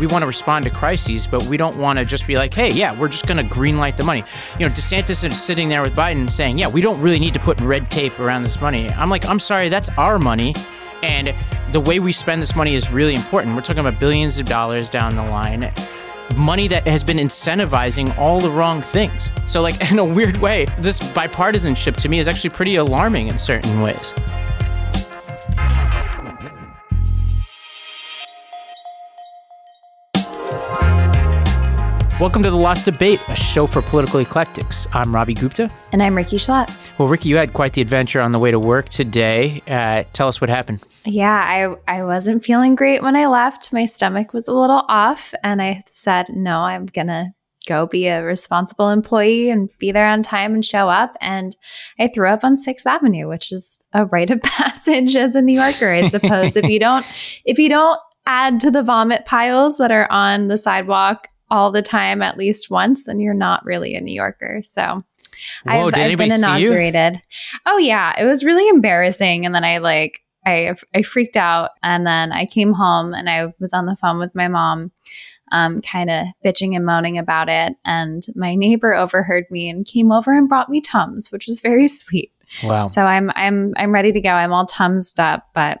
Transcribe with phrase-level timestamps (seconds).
[0.00, 2.72] we want to respond to crises, but we don't want to just be like, hey,
[2.72, 4.24] yeah, we're just going to greenlight the money.
[4.58, 7.40] You know, DeSantis is sitting there with Biden saying, yeah, we don't really need to
[7.40, 8.88] put red tape around this money.
[8.88, 10.54] I'm like, I'm sorry, that's our money.
[11.02, 11.34] And
[11.72, 13.54] the way we spend this money is really important.
[13.54, 15.70] We're talking about billions of dollars down the line
[16.36, 19.30] money that has been incentivizing all the wrong things.
[19.48, 23.36] So, like, in a weird way, this bipartisanship to me is actually pretty alarming in
[23.36, 24.14] certain ways.
[32.20, 34.86] Welcome to The Lost Debate, a show for political eclectics.
[34.92, 35.70] I'm Ravi Gupta.
[35.94, 36.70] And I'm Rikki Schlott.
[36.98, 39.62] Well, Rikki, you had quite the adventure on the way to work today.
[39.66, 40.84] Uh, tell us what happened.
[41.06, 41.32] Yeah,
[41.88, 43.72] I, I wasn't feeling great when I left.
[43.72, 47.30] My stomach was a little off, and I said, no, I'm going to
[47.66, 51.16] go be a responsible employee and be there on time and show up.
[51.22, 51.56] And
[51.98, 55.58] I threw up on Sixth Avenue, which is a rite of passage as a New
[55.58, 56.54] Yorker, I suppose.
[56.54, 57.06] if you don't,
[57.46, 61.82] if you don't add to the vomit piles that are on the sidewalk all the
[61.82, 64.60] time at least once, then you're not really a New Yorker.
[64.62, 65.02] So
[65.64, 67.16] Whoa, I've, I've been inaugurated.
[67.66, 69.46] Oh yeah, it was really embarrassing.
[69.46, 73.52] And then I like I I freaked out, and then I came home and I
[73.58, 74.90] was on the phone with my mom.
[75.52, 77.74] Um, kind of bitching and moaning about it.
[77.84, 81.88] And my neighbor overheard me and came over and brought me Tums, which was very
[81.88, 82.32] sweet.
[82.62, 82.84] Wow.
[82.84, 84.30] So I'm I'm I'm ready to go.
[84.30, 85.80] I'm all Tumsed up, but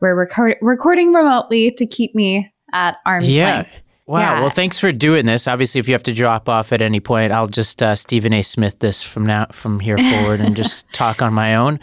[0.00, 3.56] we're record- recording remotely to keep me at arm's yeah.
[3.56, 3.82] length.
[4.10, 4.18] Wow.
[4.18, 4.40] Yeah.
[4.40, 5.46] Well, thanks for doing this.
[5.46, 8.42] Obviously, if you have to drop off at any point, I'll just uh, Stephen A.
[8.42, 11.78] Smith this from now from here forward and just talk on my own.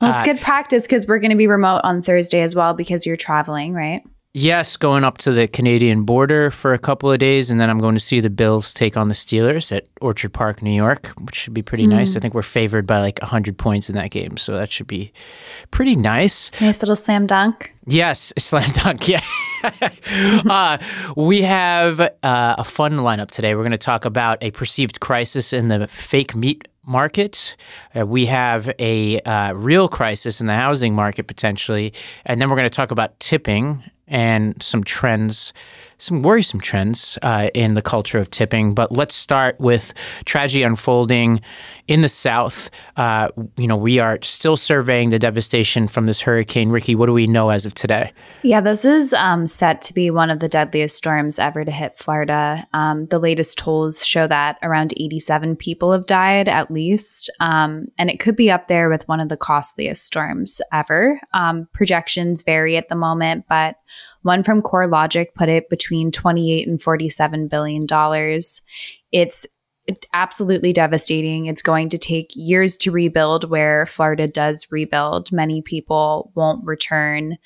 [0.00, 2.72] Well, it's uh, good practice because we're going to be remote on Thursday as well
[2.72, 4.04] because you're traveling, right?
[4.34, 7.78] Yes, going up to the Canadian border for a couple of days, and then I'm
[7.78, 11.34] going to see the Bills take on the Steelers at Orchard Park, New York, which
[11.34, 11.90] should be pretty mm.
[11.90, 12.16] nice.
[12.16, 15.12] I think we're favored by like 100 points in that game, so that should be
[15.70, 16.50] pretty nice.
[16.62, 17.74] Nice little slam dunk.
[17.86, 19.06] Yes, slam dunk.
[19.06, 19.20] Yeah.
[20.48, 20.78] uh,
[21.14, 23.54] we have uh, a fun lineup today.
[23.54, 27.54] We're going to talk about a perceived crisis in the fake meat market.
[27.94, 31.92] Uh, we have a uh, real crisis in the housing market potentially.
[32.24, 35.54] And then we're going to talk about tipping and some trends,
[35.96, 38.74] some worrisome trends uh, in the culture of tipping.
[38.74, 39.94] But let's start with
[40.26, 41.40] tragedy unfolding
[41.88, 42.70] in the South.
[42.96, 46.68] Uh, you know, we are still surveying the devastation from this hurricane.
[46.68, 48.12] Rikki, what do we know as of today?
[48.42, 51.96] Yeah, this is um, set to be one of the deadliest storms ever to hit
[51.96, 52.62] Florida.
[52.74, 58.10] Um, the latest tolls show that around 87 people have died at least, um, and
[58.10, 61.18] it could be up there with one of the costliest storms ever.
[61.32, 63.76] Um, projections vary at the moment, but
[64.22, 68.62] one from CoreLogic put it between 28 and 47 billion dollars.
[69.10, 69.46] It's
[70.12, 71.46] absolutely devastating.
[71.46, 75.32] It's going to take years to rebuild where Florida does rebuild.
[75.32, 77.36] Many people won't return.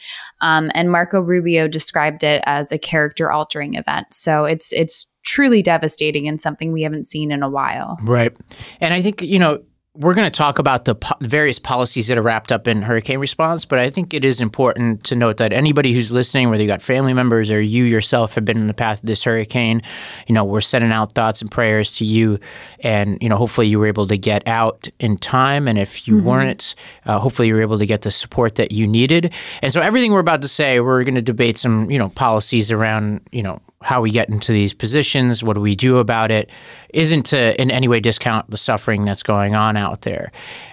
[0.42, 4.12] Um, and Marco Rubio described it as a character altering event.
[4.12, 7.98] So it's it's truly devastating and something we haven't seen in a while.
[8.02, 8.36] Right.
[8.80, 9.62] And I think, you know,
[9.98, 13.18] we're going to talk about the po- various policies that are wrapped up in hurricane
[13.18, 16.68] response, but I think it is important to note that anybody who's listening, whether you
[16.68, 19.82] got family members or you yourself have been in the path of this hurricane,
[20.26, 22.38] you know, we're sending out thoughts and prayers to you,
[22.80, 26.16] and you know, hopefully you were able to get out in time, and if you
[26.16, 26.26] mm-hmm.
[26.26, 26.74] weren't,
[27.06, 29.32] uh, hopefully you were able to get the support that you needed.
[29.62, 32.70] And so everything we're about to say, we're going to debate some, you know, policies
[32.70, 36.50] around, you know, how we get into these positions, what do we do about it,
[36.94, 40.32] isn't to in any way discount the suffering that's going on out there.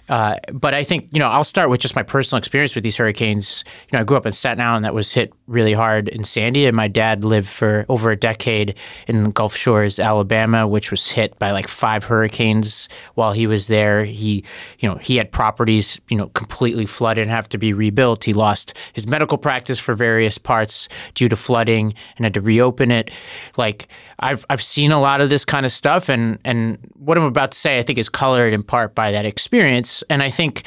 [0.09, 2.97] Uh, but I think, you know, I'll start with just my personal experience with these
[2.97, 3.63] hurricanes.
[3.90, 6.66] You know, I grew up in Staten Island that was hit really hard in Sandy,
[6.66, 8.75] and my dad lived for over a decade
[9.08, 13.68] in the Gulf Shores, Alabama, which was hit by like five hurricanes while he was
[13.68, 14.03] there.
[14.03, 14.44] He,
[14.80, 18.25] you know, he had properties, you know, completely flooded and have to be rebuilt.
[18.25, 22.92] He lost his medical practice for various parts due to flooding and had to reopen
[22.94, 23.12] it.
[23.58, 23.88] Like
[24.20, 27.52] I've I've seen a lot of this kind of stuff, and and what I'm about
[27.52, 30.64] to say, I think, is colored in part by that experience and I think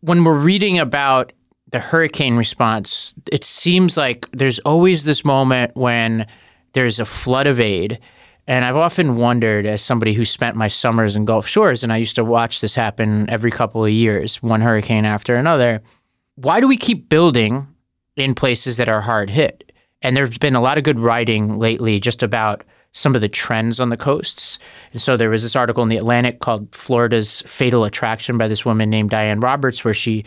[0.00, 1.32] when we're reading about
[1.70, 6.26] the hurricane response, it seems like there's always this moment when
[6.74, 7.98] there's a flood of aid.
[8.46, 11.96] And I've often wondered, as somebody who spent my summers in Gulf Shores, and I
[11.96, 15.80] used to watch this happen every couple of years, one hurricane after another,
[16.34, 17.66] why do we keep building
[18.16, 19.63] in places that are hard hit?
[20.04, 22.62] And there's been a lot of good writing lately just about
[22.92, 24.58] some of the trends on the coasts.
[24.92, 28.64] And so there was this article in the Atlantic called Florida's Fatal Attraction by this
[28.64, 30.24] woman named Diane Roberts, where she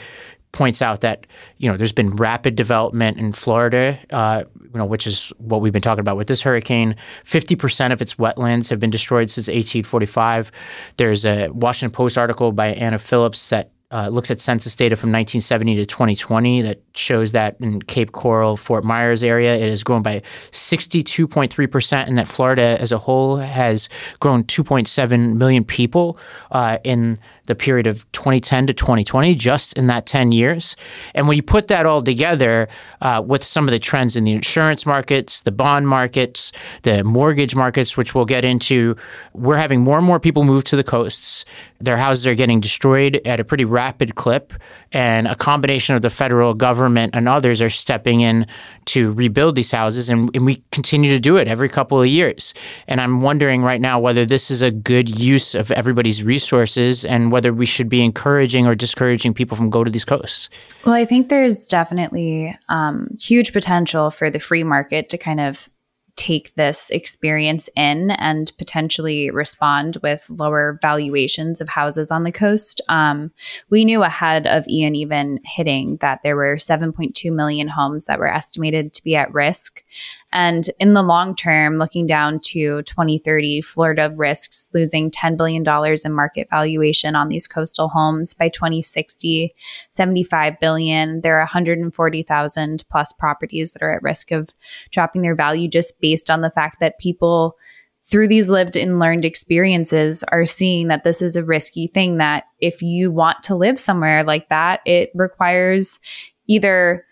[0.52, 1.28] points out that
[1.58, 5.74] you know there's been rapid development in Florida, uh, you know, which is what we've
[5.74, 6.96] been talking about with this hurricane.
[7.24, 10.52] Fifty percent of its wetlands have been destroyed since 1845.
[10.98, 15.12] There's a Washington Post article by Anna Phillips that uh, looks at census data from
[15.12, 20.02] 1970 to 2020 that shows that in Cape Coral, Fort Myers area, it has grown
[20.02, 23.88] by 62.3%, and that Florida as a whole has
[24.20, 26.18] grown 2.7 million people
[26.52, 30.76] uh, in the period of 2010 to 2020, just in that 10 years.
[31.16, 32.68] And when you put that all together
[33.02, 36.52] uh, with some of the trends in the insurance markets, the bond markets,
[36.84, 38.96] the mortgage markets, which we'll get into,
[39.34, 41.46] we're having more and more people move to the coasts.
[41.80, 44.54] Their houses are getting destroyed at a pretty rapid clip.
[44.92, 48.48] And a combination of the federal government and others are stepping in
[48.86, 50.10] to rebuild these houses.
[50.10, 52.54] And, and we continue to do it every couple of years.
[52.88, 57.32] And I'm wondering right now whether this is a good use of everybody's resources and
[57.32, 60.50] whether we should be encouraging or discouraging people from go to these coasts.
[60.86, 65.70] Well, I think there's definitely um, huge potential for the free market to kind of
[66.18, 72.82] take this experience in and potentially respond with lower valuations of houses on the coast.
[72.90, 73.32] Um,
[73.70, 78.28] we knew ahead of Ian even hitting that there were 7.2 million homes that were
[78.28, 79.86] estimated to be at risk.
[80.34, 85.64] And in the long term, looking down to 2030, Florida risks losing $10 billion
[86.06, 88.34] in market valuation on these coastal homes.
[88.34, 89.54] By 2060,
[89.90, 91.22] 75 billion.
[91.22, 94.50] There are 140,000 plus properties that are at risk of
[94.92, 97.58] dropping their value just based on the fact that people
[98.02, 102.46] through these lived and learned experiences are seeing that this is a risky thing that
[102.60, 106.00] if you want to live somewhere like that it requires
[106.48, 107.06] either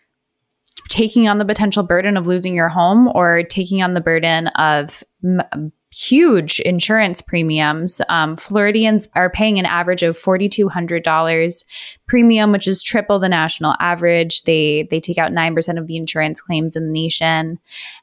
[0.89, 5.03] taking on the potential burden of losing your home or taking on the burden of
[5.23, 8.01] m- huge insurance premiums.
[8.09, 11.63] Um, Floridians are paying an average of $4,200
[12.07, 14.44] premium, which is triple the national average.
[14.44, 17.59] They they take out nine percent of the insurance claims in the nation,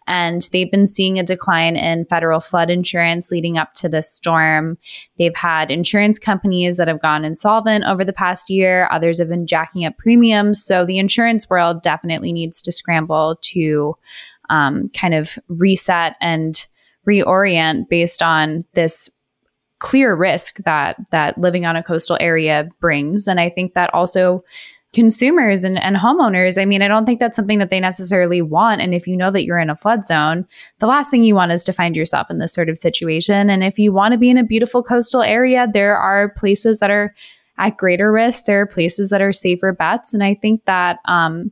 [0.06, 4.78] and they've been seeing a decline in federal flood insurance leading up to this storm.
[5.18, 8.88] They've had insurance companies that have gone insolvent over the past year.
[8.90, 10.64] Others have been jacking up premiums.
[10.64, 13.96] So the insurance world definitely needs to scramble to
[14.50, 16.66] um, kind of reset and
[17.08, 19.10] reorient based on this
[19.78, 23.26] clear risk that that living on a coastal area brings.
[23.26, 24.44] And i think that also
[24.94, 28.80] consumers and, and homeowners i mean i don't think that's something that they necessarily want.
[28.80, 30.46] And if you know that you're in a flood zone
[30.78, 33.50] the last thing you want is to find yourself in this sort of situation.
[33.50, 36.90] And if you want to be in a beautiful coastal area there are places that
[36.90, 37.12] are
[37.58, 41.50] at greater risk there are places that are safer bets and i think that um,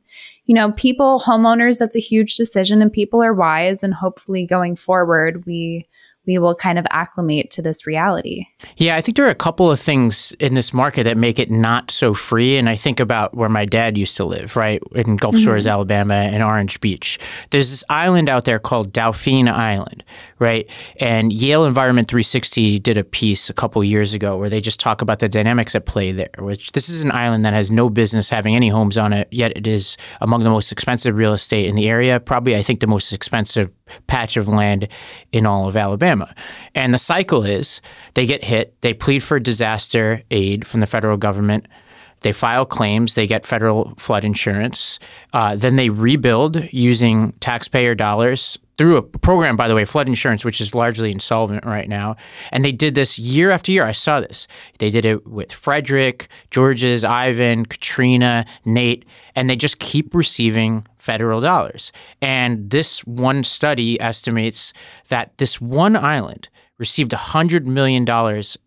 [0.50, 3.84] you know, people, homeowners, that's a huge decision and people are wise.
[3.84, 5.86] And hopefully going forward, we
[6.26, 8.44] we will kind of acclimate to this reality.
[8.76, 11.50] Yeah, I think there are a couple of things in this market that make it
[11.50, 12.58] not so free.
[12.58, 15.44] And I think about where my dad used to live, right, in Gulf mm-hmm.
[15.44, 17.18] Shores, Alabama, and Orange Beach.
[17.50, 20.04] There's this island out there called Dauphin Island,
[20.38, 20.68] right?
[20.98, 25.00] And Yale Environment 360 did a piece a couple years ago where they just talk
[25.00, 28.28] about the dynamics at play there, which this is an island that has no business
[28.28, 31.76] having any homes on it, yet it is among the most expensive real estate in
[31.76, 32.20] the area.
[32.20, 33.70] Probably, I think, the most expensive
[34.06, 34.88] patch of land
[35.32, 36.09] in all of Alabama.
[36.74, 37.80] And the cycle is
[38.14, 41.66] they get hit, they plead for disaster aid from the federal government.
[42.20, 44.98] They file claims, they get federal flood insurance.
[45.32, 50.42] Uh, then they rebuild using taxpayer dollars through a program, by the way, flood insurance,
[50.42, 52.16] which is largely insolvent right now.
[52.50, 53.84] And they did this year after year.
[53.84, 54.48] I saw this.
[54.78, 59.04] They did it with Frederic, Georges, Ivan, Katrina, Nate,
[59.36, 61.92] and they just keep receiving federal dollars.
[62.22, 64.72] And this one study estimates
[65.10, 66.48] that this one island
[66.80, 68.06] received $100 million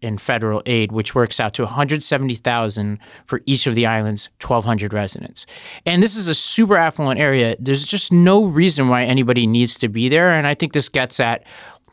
[0.02, 5.48] in federal aid, which works out to 170,000 for each of the island's 1,200 residents.
[5.86, 7.58] And this is a super affluent area.
[7.60, 10.30] There's just no reason why anybody needs to be there.
[10.30, 11.44] And I think this gets at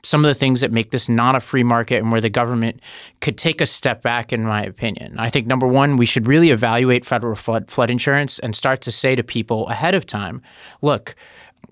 [0.03, 2.81] some of the things that make this not a free market and where the government
[3.21, 5.19] could take a step back, in my opinion.
[5.19, 8.93] I think number one, we should really evaluate federal flood, flood insurance and start to
[8.93, 10.43] say to people ahead of time
[10.83, 11.15] look,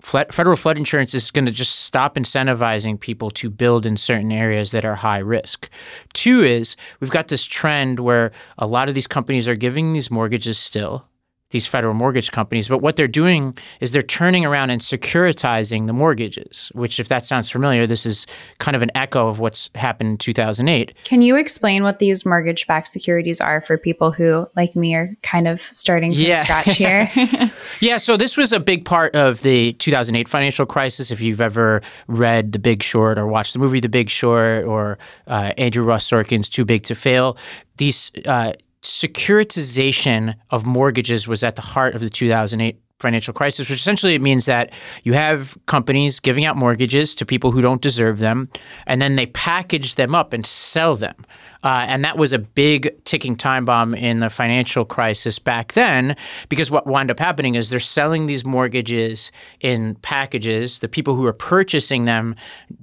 [0.01, 4.71] federal flood insurance is going to just stop incentivizing people to build in certain areas
[4.71, 5.69] that are high risk.
[6.13, 10.09] Two is we've got this trend where a lot of these companies are giving these
[10.09, 11.05] mortgages still
[11.51, 12.67] these federal mortgage companies.
[12.67, 17.25] But what they're doing is they're turning around and securitizing the mortgages, which, if that
[17.25, 18.27] sounds familiar, this is
[18.59, 20.93] kind of an echo of what's happened in 2008.
[21.03, 25.09] Can you explain what these mortgage backed securities are for people who, like me, are
[25.23, 26.43] kind of starting from yeah.
[26.43, 27.11] scratch here?
[27.79, 31.09] yeah, so this was a big part of the 2008 financial crisis.
[31.11, 34.99] If you've ever read The Big Short or watched the movie The Big Short or
[35.27, 37.37] uh, Andrew Ross Sorkin's Too Big to Fail,
[37.77, 43.79] these uh, securitization of mortgages was at the heart of the 2008 financial crisis, which
[43.79, 44.71] essentially it means that
[45.03, 48.49] you have companies giving out mortgages to people who don't deserve them,
[48.85, 51.15] and then they package them up and sell them.
[51.63, 56.15] Uh, and that was a big ticking time bomb in the financial crisis back then,
[56.47, 60.79] because what wound up happening is they're selling these mortgages in packages.
[60.79, 62.35] The people who are purchasing them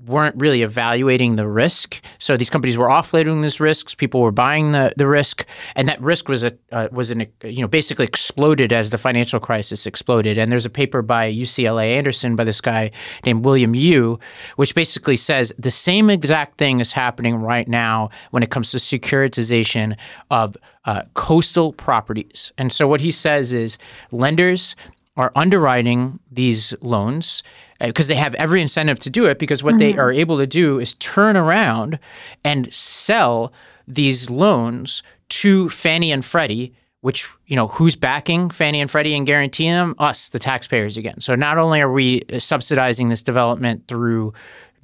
[0.07, 2.03] weren't really evaluating the risk.
[2.19, 3.95] So these companies were offloading these risks.
[3.95, 5.45] People were buying the, the risk,
[5.75, 9.41] and that risk was a uh, was an you know basically exploded as the financial
[9.41, 10.39] crisis exploded.
[10.39, 12.91] And there's a paper by UCLA Anderson by this guy
[13.25, 14.19] named William Yu,
[14.57, 18.79] which basically says the same exact thing is happening right now when it comes to
[18.79, 19.97] securitization
[20.31, 22.53] of uh, coastal properties.
[22.57, 23.77] And so what he says is
[24.13, 24.77] lenders
[25.17, 27.43] are underwriting these loans
[27.81, 29.79] because uh, they have every incentive to do it because what mm-hmm.
[29.79, 31.99] they are able to do is turn around
[32.45, 33.53] and sell
[33.89, 39.27] these loans to Fannie and Freddie which you know who's backing Fannie and Freddie and
[39.27, 44.33] guaranteeing them us the taxpayers again so not only are we subsidizing this development through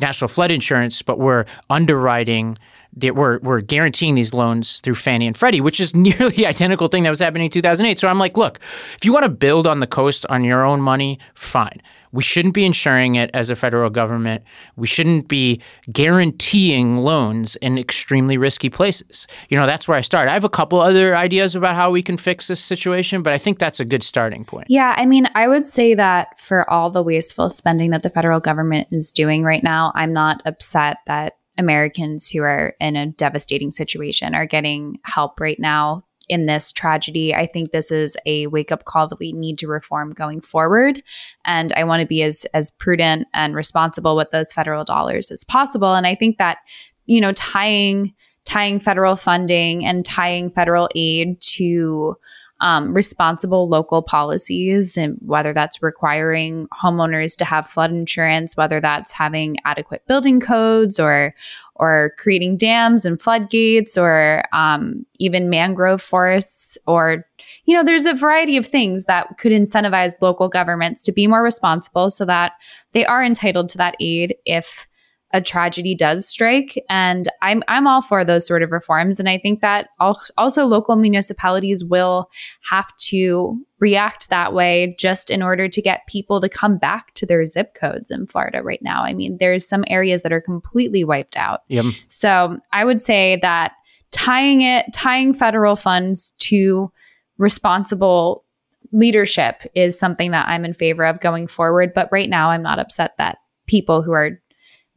[0.01, 2.57] national flood insurance but we're underwriting
[3.01, 7.03] we're, we're guaranteeing these loans through Fannie and Freddie, which is nearly the identical thing
[7.05, 7.99] that was happening in 2008.
[7.99, 8.61] So I'm like, look,
[8.97, 11.81] if you want to build on the coast on your own money, fine.
[12.13, 14.45] We shouldn't be insuring it as a federal government.
[14.77, 19.27] We shouldn't be guaranteeing loans in extremely risky places.
[19.49, 20.29] You know, that's where I start.
[20.29, 23.39] I have a couple other ideas about how we can fix this situation, but I
[23.39, 24.67] think that's a good starting point.
[24.69, 28.41] Yeah, I mean, I would say that for all the wasteful spending that the federal
[28.41, 33.71] government is doing right now, I'm not upset that Americans who are in a devastating
[33.71, 37.35] situation are getting help right now in this tragedy.
[37.35, 41.03] I think this is a wake up call that we need to reform going forward.
[41.45, 45.45] And I want to be as as prudent and responsible with those federal dollars as
[45.45, 45.95] possible.
[45.95, 46.59] And I think that,
[47.07, 52.17] you know, tying tying federal funding and tying federal aid to
[52.63, 59.13] um, responsible local policies, and whether that's requiring homeowners to have flood insurance, whether that's
[59.13, 61.35] having adequate building codes, or
[61.77, 67.27] or creating dams and floodgates, or um, even mangrove forests, or
[67.65, 71.43] you know, there's a variety of things that could incentivize local governments to be more
[71.43, 72.53] responsible, so that
[72.93, 74.87] they are entitled to that aid if
[75.33, 76.83] a tragedy does strike.
[76.89, 79.19] And I'm I'm all for those sort of reforms.
[79.19, 82.29] And I think that also local municipalities will
[82.71, 87.27] have to react that way just in order to get people to come back to
[87.27, 89.03] their zip codes in Florida right now.
[89.03, 91.63] I mean, there's some areas that are completely wiped out.
[91.69, 91.87] Yep.
[92.09, 93.73] So I would say that
[94.13, 96.93] tying it, tying federal funds to
[97.39, 98.45] responsible
[98.93, 101.93] leadership is something that I'm in favor of going forward.
[101.95, 104.41] But right now, I'm not upset that people who are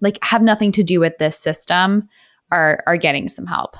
[0.01, 2.09] like have nothing to do with this system
[2.51, 3.77] are are getting some help.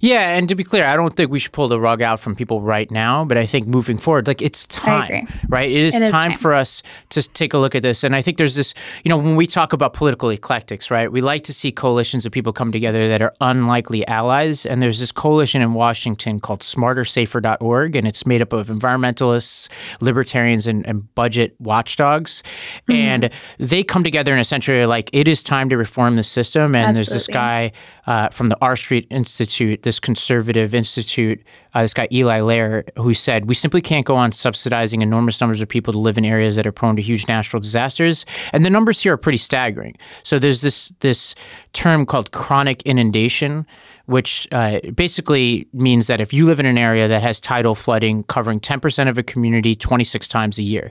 [0.00, 2.36] Yeah, and to be clear, I don't think we should pull the rug out from
[2.36, 5.70] people right now, but I think moving forward, like it's time, right?
[5.70, 8.04] It is, it is time, time, for us to take a look at this.
[8.04, 8.72] And I think there's this,
[9.04, 11.10] you know, when we talk about political eclectics, right?
[11.10, 14.64] We like to see coalitions of people come together that are unlikely allies.
[14.64, 19.68] And there's this coalition in Washington called smartersafer.org, and it's made up of environmentalists,
[20.00, 22.42] libertarians, and, and budget watchdogs.
[22.88, 22.92] Mm-hmm.
[22.92, 26.76] And they come together and essentially like, it is time to reform the system.
[26.76, 26.96] And Absolutely.
[26.96, 27.72] there's this guy
[28.06, 31.42] uh, from the R Street Institute, this conservative institute,
[31.74, 35.60] uh, this guy Eli Lehrer, who said, We simply can't go on subsidizing enormous numbers
[35.60, 38.24] of people to live in areas that are prone to huge natural disasters.
[38.52, 39.96] And the numbers here are pretty staggering.
[40.22, 41.34] So there's this, this
[41.72, 43.66] term called chronic inundation,
[44.06, 48.22] which uh, basically means that if you live in an area that has tidal flooding
[48.24, 50.90] covering 10% of a community 26 times a year.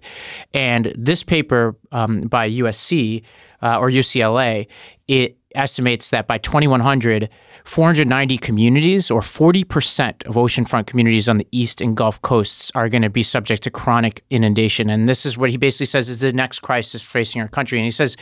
[0.54, 3.24] And this paper um, by USC
[3.62, 4.68] uh, or UCLA,
[5.08, 7.30] it estimates that by 2100,
[7.64, 13.02] 490 communities, or 40% of oceanfront communities on the east and Gulf coasts, are going
[13.02, 14.90] to be subject to chronic inundation.
[14.90, 17.78] And this is what he basically says is the next crisis facing our country.
[17.78, 18.18] And he says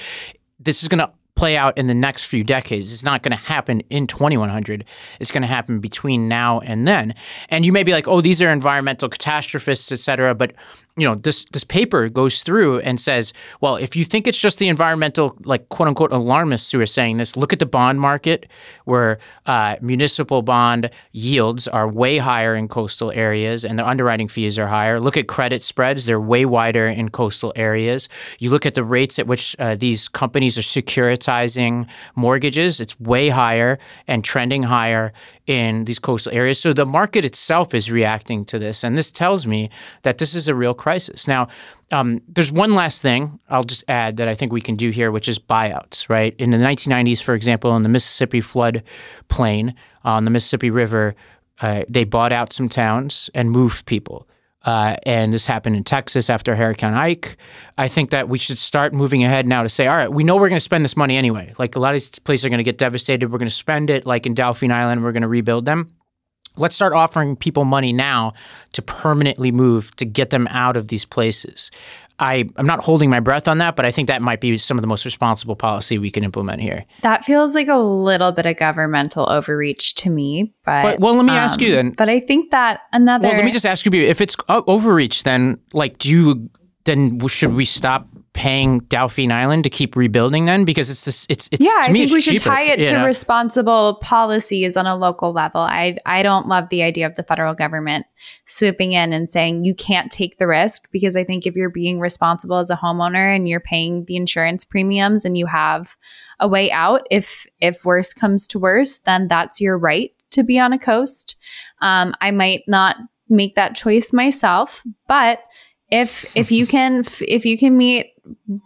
[0.59, 2.93] this is going to play out in the next few decades.
[2.93, 4.85] It's not going to happen in 2100.
[5.19, 7.15] It's going to happen between now and then.
[7.49, 10.53] And you may be like, "Oh, these are environmental catastrophists, et cetera," but
[10.97, 14.59] you know this this paper goes through and says, well, if you think it's just
[14.59, 18.47] the environmental like quote unquote alarmists who are saying this, look at the bond market
[18.85, 24.59] where uh, municipal bond yields are way higher in coastal areas and the underwriting fees
[24.59, 24.99] are higher.
[24.99, 28.09] Look at credit spreads; they're way wider in coastal areas.
[28.39, 33.29] You look at the rates at which uh, these companies are securitizing mortgages; it's way
[33.29, 35.13] higher and trending higher
[35.51, 36.61] in these coastal areas.
[36.61, 38.85] So the market itself is reacting to this.
[38.85, 39.69] And this tells me
[40.03, 41.27] that this is a real crisis.
[41.27, 41.49] Now,
[41.91, 45.11] um, there's one last thing I'll just add that I think we can do here,
[45.11, 46.33] which is buyouts, right?
[46.39, 48.81] In the 1990s, for example, in the Mississippi flood
[49.27, 51.15] plain on the Mississippi River,
[51.59, 54.27] uh, they bought out some towns and moved people.
[54.63, 57.37] Uh, and this happened in Texas after Hurricane Ike.
[57.77, 60.35] I think that we should start moving ahead now to say, all right, we know
[60.35, 61.53] we're going to spend this money anyway.
[61.57, 63.31] Like a lot of these places are going to get devastated.
[63.31, 65.95] We're going to spend it, like in Delphine Island, we're going to rebuild them.
[66.57, 68.33] Let's start offering people money now
[68.73, 71.71] to permanently move to get them out of these places.
[72.21, 74.77] I, I'm not holding my breath on that, but I think that might be some
[74.77, 76.85] of the most responsible policy we can implement here.
[77.01, 80.53] That feels like a little bit of governmental overreach to me.
[80.63, 81.91] But, but well, let me um, ask you um, then.
[81.91, 83.27] But I think that another.
[83.27, 86.49] Well, let me just ask you: if it's overreach, then like, do you
[86.85, 91.49] then should we stop paying Dauphin Island to keep rebuilding then because it's this it's
[91.51, 93.05] it's yeah I think we should cheaper, tie it to know?
[93.05, 95.61] responsible policies on a local level.
[95.61, 98.05] I I don't love the idea of the federal government
[98.45, 101.99] swooping in and saying you can't take the risk because I think if you're being
[101.99, 105.97] responsible as a homeowner and you're paying the insurance premiums and you have
[106.39, 110.57] a way out if if worse comes to worse then that's your right to be
[110.57, 111.35] on a coast.
[111.81, 112.95] Um, I might not
[113.29, 115.43] make that choice myself, but
[115.89, 118.10] if if you can if you can meet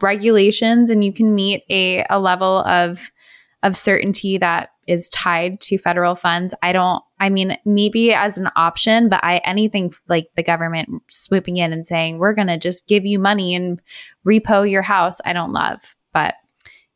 [0.01, 3.11] regulations and you can meet a, a level of
[3.63, 6.53] of certainty that is tied to federal funds.
[6.61, 11.57] I don't i mean maybe as an option but i anything like the government swooping
[11.57, 13.81] in and saying we're going to just give you money and
[14.27, 15.95] repo your house i don't love.
[16.13, 16.35] But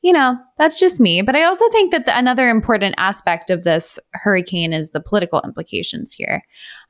[0.01, 1.21] you know that's just me.
[1.21, 5.41] But i also think that the, another important aspect of this hurricane is the political
[5.43, 6.43] implications here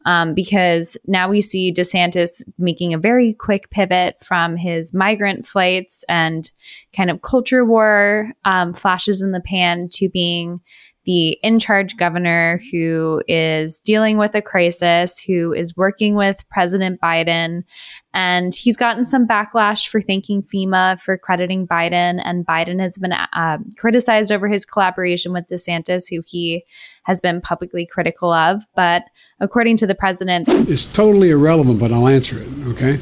[0.05, 6.03] um, because now we see DeSantis making a very quick pivot from his migrant flights
[6.07, 6.49] and
[6.95, 10.61] kind of culture war um, flashes in the pan to being
[11.09, 17.01] the in charge governor who is dealing with a crisis, who is working with President
[17.01, 17.63] Biden.
[18.13, 22.21] And he's gotten some backlash for thanking FEMA for crediting Biden.
[22.23, 26.63] And Biden has been uh, criticized over his collaboration with DeSantis, who he
[27.05, 28.61] has been publicly critical of.
[28.75, 29.05] But
[29.39, 32.99] according to the president, it's totally irrelevant, but I'll answer it, okay?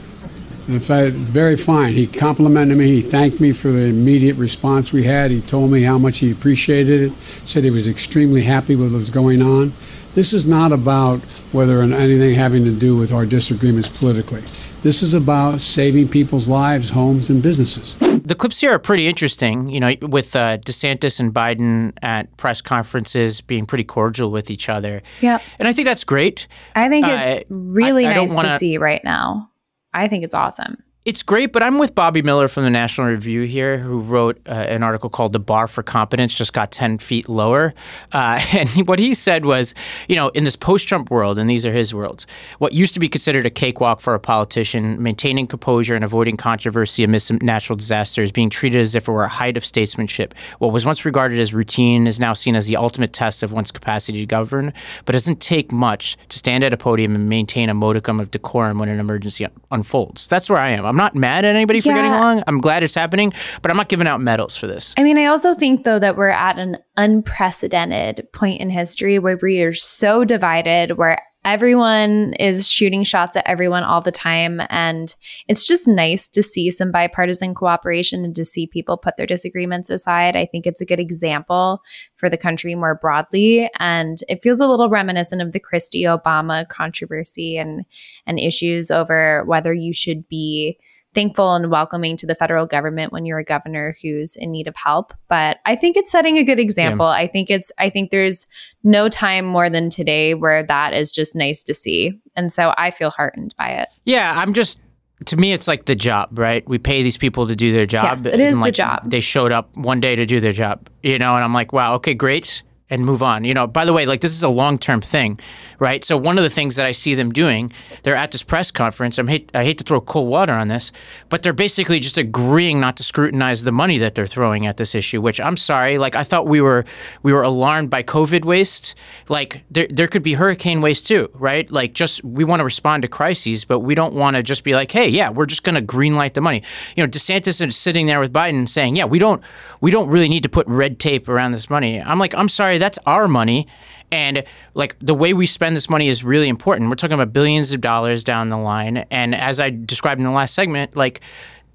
[0.82, 1.94] Fact, very fine.
[1.94, 2.88] He complimented me.
[2.88, 5.32] He thanked me for the immediate response we had.
[5.32, 7.22] He told me how much he appreciated it.
[7.22, 9.74] Said he was extremely happy with what was going on.
[10.14, 11.20] This is not about
[11.52, 14.44] whether or anything having to do with our disagreements politically.
[14.84, 17.98] This is about saving people's lives, homes, and businesses.
[17.98, 22.62] The clips here are pretty interesting, you know, with uh, DeSantis and Biden at press
[22.62, 25.02] conferences being pretty cordial with each other.
[25.22, 25.40] Yeah.
[25.60, 26.48] And I think that's great.
[26.76, 29.50] I think it's uh, really I, I nice wanna, to see right now.
[29.98, 30.84] I think it's awesome.
[31.08, 34.52] It's great, but I'm with Bobby Miller from the National Review here, who wrote uh,
[34.52, 37.74] an article called "The Bar for Competence Just Got 10 Feet Lower,"
[38.12, 39.74] uh, and what he said was,
[40.10, 43.08] you know, in this post-Trump world, and these are his words, what used to be
[43.08, 48.50] considered a cakewalk for a politician, maintaining composure and avoiding controversy amidst natural disasters, being
[48.50, 50.34] treated as if it were a height of statesmanship.
[50.60, 53.72] What was once regarded as routine is now seen as the ultimate test of one's
[53.72, 54.74] capacity to govern.
[55.06, 58.30] But it doesn't take much to stand at a podium and maintain a modicum of
[58.30, 60.28] decorum when an emergency unfolds.
[60.28, 60.86] That's where I am.
[60.86, 62.44] I'm I'm not mad at anybody for getting along.
[62.48, 63.32] I'm glad it's happening,
[63.62, 64.96] but I'm not giving out medals for this.
[64.98, 69.38] I mean, I also think though that we're at an unprecedented point in history where
[69.40, 74.62] we are so divided, where everyone is shooting shots at everyone all the time.
[74.70, 75.16] And
[75.48, 79.90] it's just nice to see some bipartisan cooperation and to see people put their disagreements
[79.90, 80.36] aside.
[80.36, 81.82] I think it's a good example
[82.16, 83.70] for the country more broadly.
[83.80, 87.86] And it feels a little reminiscent of the Christie Obama controversy and,
[88.26, 90.78] and issues over whether you should be
[91.18, 94.76] thankful and welcoming to the federal government when you're a governor who's in need of
[94.76, 95.14] help.
[95.28, 97.08] But I think it's setting a good example.
[97.08, 97.14] Yeah.
[97.14, 98.46] I think it's I think there's
[98.84, 102.14] no time more than today where that is just nice to see.
[102.36, 103.90] And so I feel heartened by it.
[104.06, 104.80] Yeah, I'm just
[105.26, 106.68] to me it's like the job, right?
[106.70, 108.04] We pay these people to do their job.
[108.04, 109.10] Yes, it is like the job.
[109.10, 111.96] They showed up one day to do their job, you know, and I'm like, wow,
[111.96, 113.44] okay, great and move on.
[113.44, 115.40] You know, by the way, like this is a long term thing,
[115.80, 116.04] right?
[116.04, 117.72] So one of the things that I see them doing,
[118.04, 119.18] they're at this press conference.
[119.18, 120.92] I'm hate I hate to throw cold water on this,
[121.30, 124.96] but they're basically just agreeing not to scrutinize the money that they're throwing at this
[124.96, 125.22] issue.
[125.22, 126.86] Which I'm sorry, like I thought we were
[127.24, 128.96] we were alarmed by COVID waste.
[129.28, 131.70] Like there there could be hurricane waste too, right?
[131.70, 134.74] Like just we want to respond to crises, but we don't want to just be
[134.74, 136.64] like, hey, yeah, we're just going to greenlight the money.
[136.96, 139.42] You know, DeSantis is sitting there with Biden saying, yeah, we don't
[139.82, 142.02] we don't really need to put red tape around this money.
[142.02, 143.68] I'm like, I'm sorry that's our money.
[144.12, 146.90] And like the way we spend this money is really important.
[146.90, 148.98] We're talking about billions of dollars down the line.
[149.12, 151.22] And as I described in the last segment, like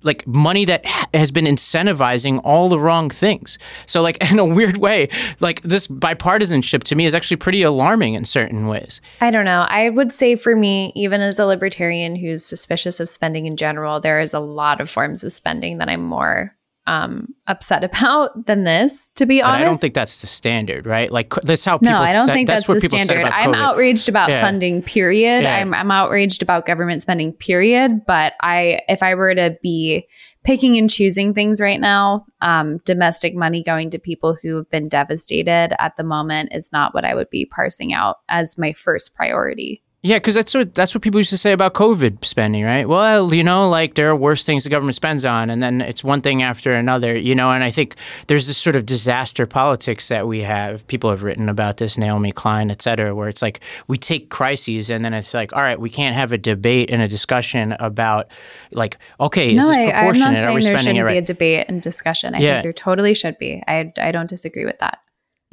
[0.05, 0.85] like money that
[1.15, 3.59] has been incentivizing all the wrong things.
[3.87, 5.09] So like in a weird way,
[5.41, 9.01] like this bipartisanship to me is actually pretty alarming in certain ways.
[9.21, 9.65] I don't know.
[9.69, 14.01] I would say for me, even as a libertarian who's suspicious of spending in general,
[14.01, 16.55] there is a lot of forms of spending that I'm more
[16.87, 19.61] um, upset about than this, to be But honest.
[19.61, 21.11] I don't think that's the standard, right?
[21.11, 21.92] Like that's how people.
[21.92, 23.25] no, I don't think that's, what the standard.
[23.25, 24.40] I'm outraged about Yeah.
[24.40, 25.45] funding, period.
[25.45, 25.57] Yeah.
[25.57, 28.05] I'm, I'm outraged about government spending, period.
[28.07, 30.09] But I, if I were to be
[30.45, 34.88] picking and choosing things right now, um, domestic money going to people who have been
[34.88, 39.14] devastated at the moment is not what I would be parsing out as my first
[39.14, 39.83] priority.
[40.05, 42.88] Yeah, because that's what that's what people used to say about COVID spending, right?
[42.88, 46.03] Well, you know, like there are worse things the government spends on, and then it's
[46.03, 47.53] one thing after another, you know.
[47.53, 47.95] And I think
[48.27, 50.85] there's this sort of disaster politics that we have.
[50.88, 54.91] People have written about this, Naomi Klein, et cetera, where it's like we take crises,
[54.91, 58.27] and then it's like, all right, we can't have a debate and a discussion about,
[58.73, 61.19] like, okay, is no, this I, I'm not saying are we there shouldn't it be
[61.19, 62.35] a debate and discussion.
[62.35, 62.55] I Yeah.
[62.55, 63.62] think there totally should be.
[63.69, 64.99] I, I don't disagree with that.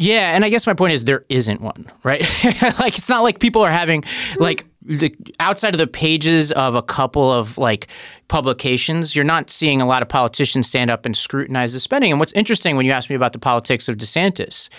[0.01, 2.21] Yeah, and I guess my point is there isn't one, right?
[2.79, 4.05] like it's not like people are having
[4.37, 7.87] like the outside of the pages of a couple of like
[8.29, 12.11] publications, you're not seeing a lot of politicians stand up and scrutinize the spending.
[12.11, 14.69] And what's interesting when you ask me about the politics of DeSantis,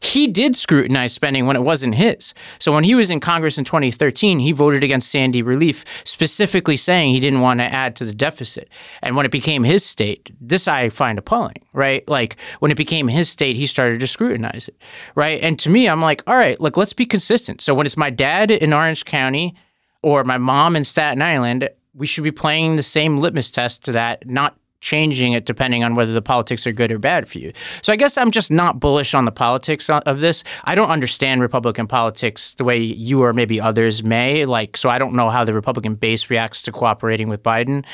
[0.00, 2.32] he did scrutinize spending when it wasn't his.
[2.58, 7.12] So when he was in Congress in 2013, he voted against Sandy relief, specifically saying
[7.12, 8.70] he didn't want to add to the deficit.
[9.02, 12.08] And when it became his state, this I find appalling, right?
[12.08, 14.76] Like when it became his state, he started to scrutinize it,
[15.16, 15.42] right?
[15.42, 17.60] And to me, I'm like, all right, look, let's be consistent.
[17.60, 19.56] So when it's my dad in Orange County
[20.02, 23.92] or my mom in Staten Island, we should be playing the same litmus test to
[23.92, 27.52] that, not changing it depending on whether the politics are good or bad for you.
[27.82, 30.44] So I guess I'm just not bullish on the politics of this.
[30.64, 34.44] I don't understand Republican politics the way you or maybe others may.
[34.44, 37.84] Like, so I don't know how the Republican base reacts to cooperating with Biden.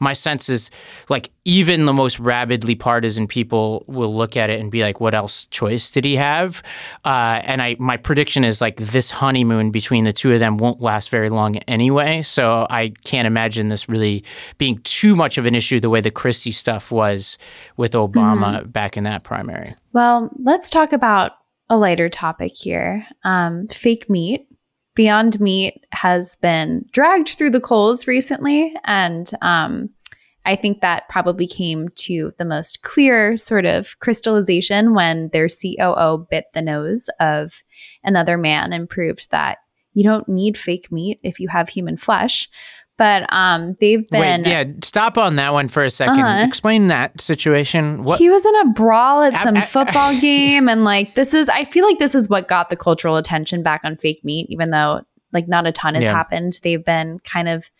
[0.00, 0.70] My sense is
[1.08, 5.14] like even the most rabidly partisan people will look at it and be like, "What
[5.14, 6.60] else choice did he have?"
[7.04, 10.80] Uh, and I, my prediction is like this honeymoon between the two of them won't
[10.80, 12.22] last very long anyway.
[12.22, 14.24] So I can't imagine this really
[14.58, 17.38] being too much of an issue the way the Christie stuff was
[17.78, 19.74] with Obama back in that primary.
[19.94, 21.32] Well, let's talk about
[21.70, 24.46] a lighter topic here um, fake meat.
[24.94, 28.74] Beyond Meat has been dragged through the coals recently.
[28.84, 29.88] And um,
[30.44, 36.26] I think that probably came to the most clear sort of crystallization when their COO
[36.30, 37.62] bit the nose of
[38.04, 39.56] another man and proved that
[39.94, 42.48] you don't need fake meat if you have human flesh.
[42.98, 44.42] But um, they've been.
[44.42, 46.46] Wait, yeah, stop on that one for a 2nd Uh-huh.
[46.46, 48.04] Explain that situation.
[48.04, 48.18] What?
[48.18, 51.64] He was in a brawl at some I- football game, and like this is, I
[51.64, 55.02] feel like this is what got the cultural attention back on fake meat, even though
[55.32, 56.12] like not a ton has Yeah.
[56.14, 56.58] happened.
[56.62, 57.70] They've been kind of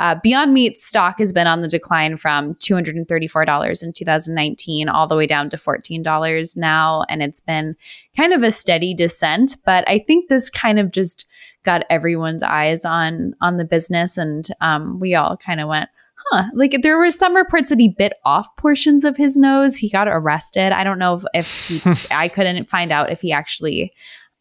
[0.00, 3.80] uh, Beyond Meat stock has been on the decline from two hundred and thirty-four dollars
[3.80, 7.76] in two thousand nineteen all the way down to fourteen dollars now, and it's been
[8.16, 9.56] kind of a steady descent.
[9.64, 11.26] But I think this kind of just
[11.64, 15.88] got everyone's eyes on on the business, and um, we all kind of went
[16.30, 19.76] huh like there were some reports that he bit off portions of his nose.
[19.76, 20.72] He got arrested.
[20.72, 23.92] I don't know if, if he i couldn't find out if he actually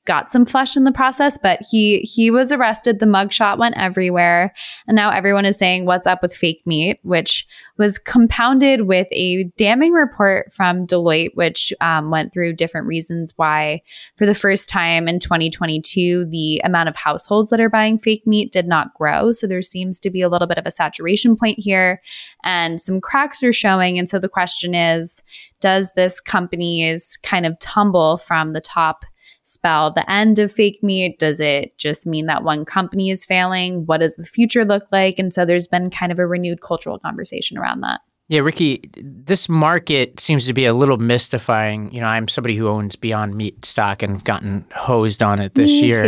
[0.06, 3.00] got some flesh in the process but he he was arrested.
[3.00, 4.54] The mugshot went everywhere.
[4.88, 7.00] And now everyone is saying what's up with fake meat?
[7.04, 7.46] which
[7.78, 13.82] was compounded with a damning report from deloitte which um, went through different reasons why
[14.18, 18.52] for the first time in 2022 the amount of households that are buying fake meat
[18.52, 19.32] did not grow.
[19.32, 22.02] So there seems to be a little bit of a saturation point here
[22.44, 23.98] and some cracks are showing.
[23.98, 25.22] And so the question is
[25.60, 29.06] does this company's kind of tumble from the top
[29.44, 33.86] spell the end of fake meat does it just mean that one company is failing
[33.86, 36.98] what does the future look like and so there's been kind of a renewed cultural
[37.00, 41.92] conversation around that Yeah, Rikki, this market seems to be a little mystifying.
[41.94, 45.54] You know, I'm somebody who owns Beyond Meat stock and have gotten hosed on it
[45.56, 46.04] this Me year.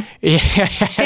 [0.00, 0.06] too.
[0.22, 0.38] Yeah,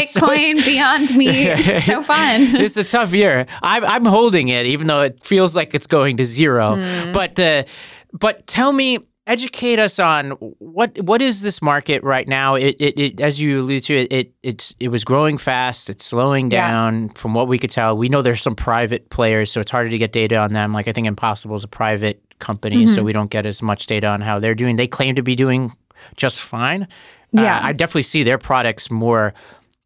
[0.04, 3.46] so bitcoin beyond meat so fun it's a tough year.
[3.60, 6.76] I'm, I'm holding it, even though it feels like it's going to zero.
[6.76, 7.12] Hmm.
[7.12, 7.64] But uh,
[8.12, 8.98] but tell me,
[9.32, 12.54] educate us on what what is this market right now?
[12.54, 15.90] It, it, it as you allude to it, it it's it was growing fast.
[15.90, 16.68] It's slowing Yeah.
[16.68, 17.96] down from what we could tell.
[17.96, 20.72] We know there's some private players, so it's harder to get data on them.
[20.72, 22.94] Like I think Impossible is a private company, Mm-hmm.
[22.94, 24.76] so we don't get as much data on how they're doing.
[24.76, 25.72] They claim to be doing
[26.16, 26.86] just fine.
[27.32, 27.56] Yeah.
[27.58, 29.32] Uh, I definitely see their products more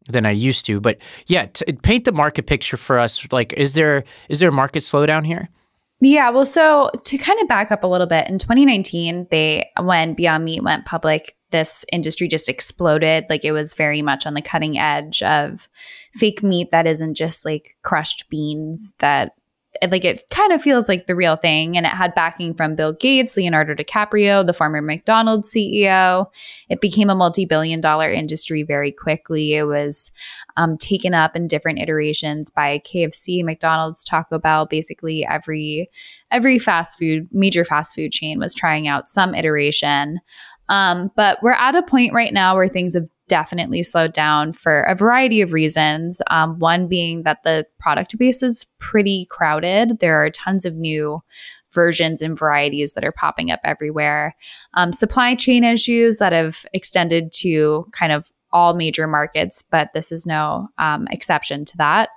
[0.09, 0.79] than I used to.
[0.81, 3.25] But yeah, t- paint the market picture for us.
[3.31, 5.49] Like, is there is there a market slowdown here?
[5.99, 10.13] Yeah, well, so to kind of back up a little bit, in 2019, they when
[10.13, 13.25] Beyond Meat went public, this industry just exploded.
[13.29, 15.67] Like it was very much on the cutting edge of
[16.13, 19.31] fake meat that isn't just like crushed beans that
[19.89, 22.93] like it kind of feels like the real thing and it had backing from bill
[22.93, 26.27] gates leonardo dicaprio the former mcdonald's ceo
[26.69, 29.55] it became a multi-billion dollar industry very quickly.
[29.55, 30.11] It was
[30.57, 34.65] um, taken up in different iterations by kfc mcdonald's taco bell.
[34.65, 35.89] Basically every
[36.31, 40.19] every fast food major fast food chain was trying out some iteration.
[40.69, 44.81] Um, but we're at a point right now where things have definitely slowed down for
[44.81, 46.21] a variety of reasons.
[46.29, 49.99] Um, one being that the product base is pretty crowded.
[49.99, 51.21] There are tons of new
[51.71, 54.35] versions and varieties that are popping up everywhere.
[54.73, 60.11] Um, supply chain issues that have extended to kind of all major markets, but this
[60.11, 62.09] is no um, exception to that.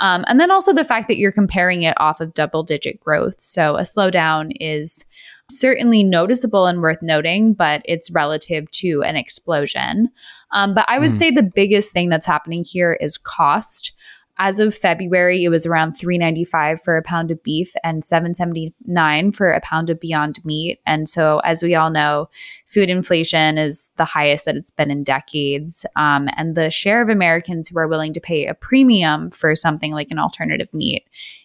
[0.00, 3.40] Um, and then also the fact that you're comparing it off of double digit growth.
[3.40, 5.04] So a slowdown is
[5.50, 10.08] certainly noticeable and worth noting, but it's relative to an explosion.
[10.52, 11.18] Um, but I would mm.
[11.18, 13.92] say the biggest thing that's happening here is cost.
[14.36, 19.50] As of February, it was around 395 for a pound of beef and 779 for
[19.50, 20.80] a pound of beyond meat.
[20.86, 22.28] And so, as we all know,
[22.66, 25.86] food inflation is the highest that it's been in decades.
[25.94, 29.92] Um, and the share of Americans who are willing to pay a premium for something
[29.92, 31.04] like an alternative meat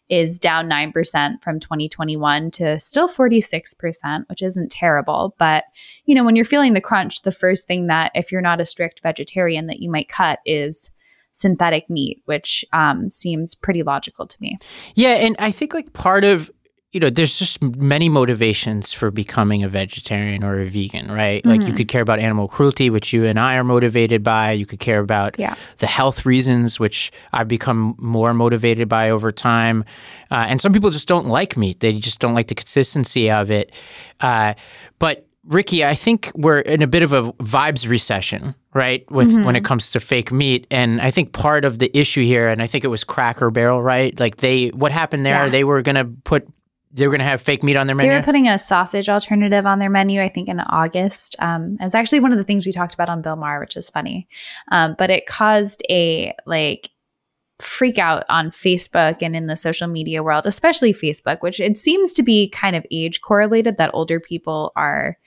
[0.09, 5.35] is down 9% from 2021 to still 46%, which isn't terrible.
[5.37, 5.65] But,
[6.05, 8.65] you know, when you're feeling the crunch, the first thing that, if you're not a
[8.65, 10.89] strict vegetarian, that you might cut is
[11.31, 14.57] synthetic meat, which um, seems pretty logical to me.
[14.95, 15.15] Yeah.
[15.15, 16.51] And I think like part of
[16.91, 21.39] you know, there's just many motivations for becoming a vegetarian or a vegan, right?
[21.41, 21.49] Mm-hmm.
[21.49, 21.77] Like you mm-hmm.
[21.77, 24.53] could care about animal cruelty, which you and I are motivated by.
[24.53, 25.55] You could care about yeah.
[25.77, 29.85] the health reasons, which I've become more motivated by over time.
[30.31, 33.51] Uh, and some people just don't like meat; they just don't like the consistency of
[33.51, 33.71] it.
[34.19, 34.55] Uh,
[34.97, 39.09] but Rikki, I think we're in a bit of a vibes recession, right?
[39.11, 39.43] With mm-hmm.
[39.43, 42.63] when it comes to fake meat, and I think part of the issue here, and
[42.63, 44.19] I think it was Cracker Barrel, right?
[44.19, 45.45] Like they, what happened there?
[45.45, 45.49] Yeah.
[45.49, 46.47] They were going to put
[46.91, 48.11] they were going to have fake meat on their menu.
[48.11, 51.35] They were putting a sausage alternative on their menu, I think, in August.
[51.39, 53.77] Um, it was actually one of the things we talked about on Bill Maher, which
[53.77, 54.27] is funny.
[54.71, 56.89] Um, but it caused a like
[57.59, 62.13] freak out on Facebook and in the social media world, especially Facebook, which it seems
[62.13, 65.17] to be kind of age correlated that older people are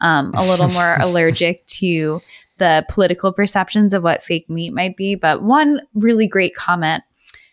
[0.00, 2.20] um, a little more allergic to
[2.58, 5.14] the political perceptions of what fake meat might be.
[5.14, 7.04] But one really great comment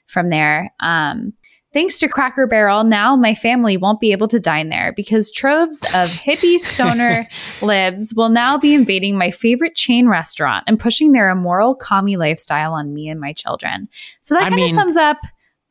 [0.07, 0.73] from there.
[0.79, 1.33] Um,
[1.71, 5.83] Thanks to Cracker Barrel, now my family won't be able to dine there because troves
[5.93, 7.27] of hippie stoner
[7.61, 12.73] libs will now be invading my favorite chain restaurant and pushing their immoral commie lifestyle
[12.73, 13.87] on me and my children.
[14.19, 15.17] So that kind of sums up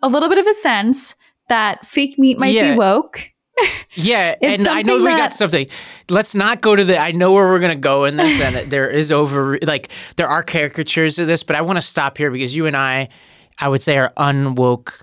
[0.00, 1.16] a little bit of a sense
[1.48, 2.72] that fake meat might yeah.
[2.72, 3.32] be woke.
[3.94, 5.66] Yeah, and I know we got something.
[6.08, 7.00] Let's not go to the.
[7.00, 10.44] I know where we're gonna go in this, and there is over like there are
[10.44, 13.08] caricatures of this, but I want to stop here because you and I,
[13.58, 15.00] I would say, are unwoke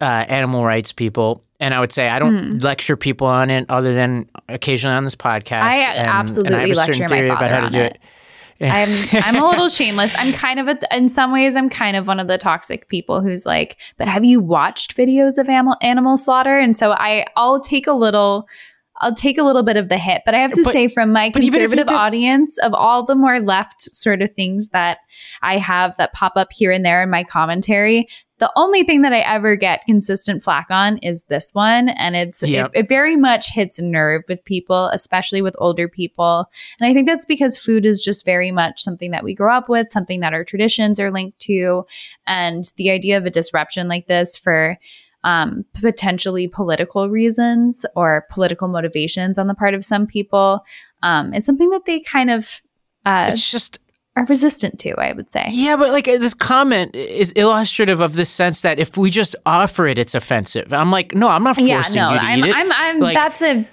[0.00, 1.44] uh, animal rights people.
[1.60, 2.62] And I would say I don't mm.
[2.62, 5.62] lecture people on it other than occasionally on this podcast.
[5.62, 7.92] I and, absolutely and I have a lecture my father on it.
[7.94, 8.00] it.
[8.60, 10.14] I'm I'm a little shameless.
[10.16, 13.20] I'm kind of a, in some ways I'm kind of one of the toxic people
[13.20, 16.58] who's like, but have you watched videos of animal animal slaughter?
[16.58, 18.48] And so I I'll take a little
[19.00, 21.12] I'll take a little bit of the hit, but I have to but, say, from
[21.12, 24.98] my conservative did- audience, of all the more left sort of things that
[25.40, 28.08] I have that pop up here and there in my commentary,
[28.38, 31.88] the only thing that I ever get consistent flack on is this one.
[31.90, 32.70] And it's yep.
[32.74, 36.48] it, it, very much hits a nerve with people, especially with older people.
[36.80, 39.68] And I think that's because food is just very much something that we grow up
[39.68, 41.84] with, something that our traditions are linked to.
[42.26, 44.78] And the idea of a disruption like this for
[45.24, 50.64] um, potentially political reasons or political motivations on the part of some people
[51.02, 52.62] um, is something that they kind of
[53.04, 53.78] uh, it's just
[54.18, 55.46] are resistant to, I would say.
[55.50, 59.86] Yeah, but like this comment is illustrative of this sense that if we just offer
[59.86, 60.72] it, it's offensive.
[60.72, 62.54] I'm like, no, I'm not forcing yeah, no, you to I'm, eat it.
[62.54, 63.66] I'm, I'm, like, that's a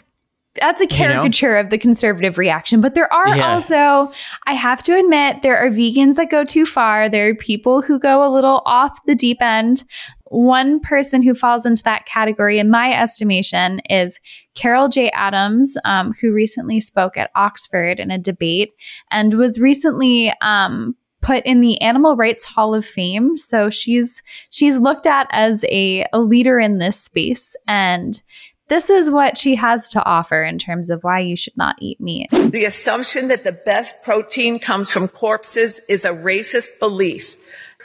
[0.61, 1.59] that's a caricature you know?
[1.61, 2.79] of the conservative reaction.
[2.79, 3.53] But there are yeah.
[3.53, 4.11] also,
[4.45, 7.09] I have to admit, there are vegans that go too far.
[7.09, 9.83] There are people who go a little off the deep end.
[10.25, 14.19] One person who falls into that category, in my estimation, is
[14.55, 15.11] Carol J.
[15.11, 18.73] Adams, um, who recently spoke at Oxford in a debate
[19.11, 23.35] and was recently um, put in the Animal Rights Hall of Fame.
[23.35, 28.21] So she's she's looked at as a, a leader in this space and
[28.67, 32.01] this is what she has to offer in terms of why you should not eat
[32.01, 32.31] meat.
[32.31, 37.37] The assumption that the best protein comes from corpses is a racist belief.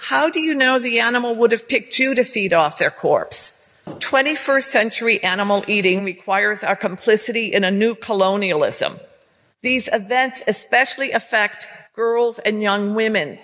[0.02, 3.60] How do you know the animal would have picked you to feed off their corpse?
[3.86, 8.98] 21st century animal eating requires our complicity in a new colonialism.
[9.60, 13.38] These events especially affect girls and young women.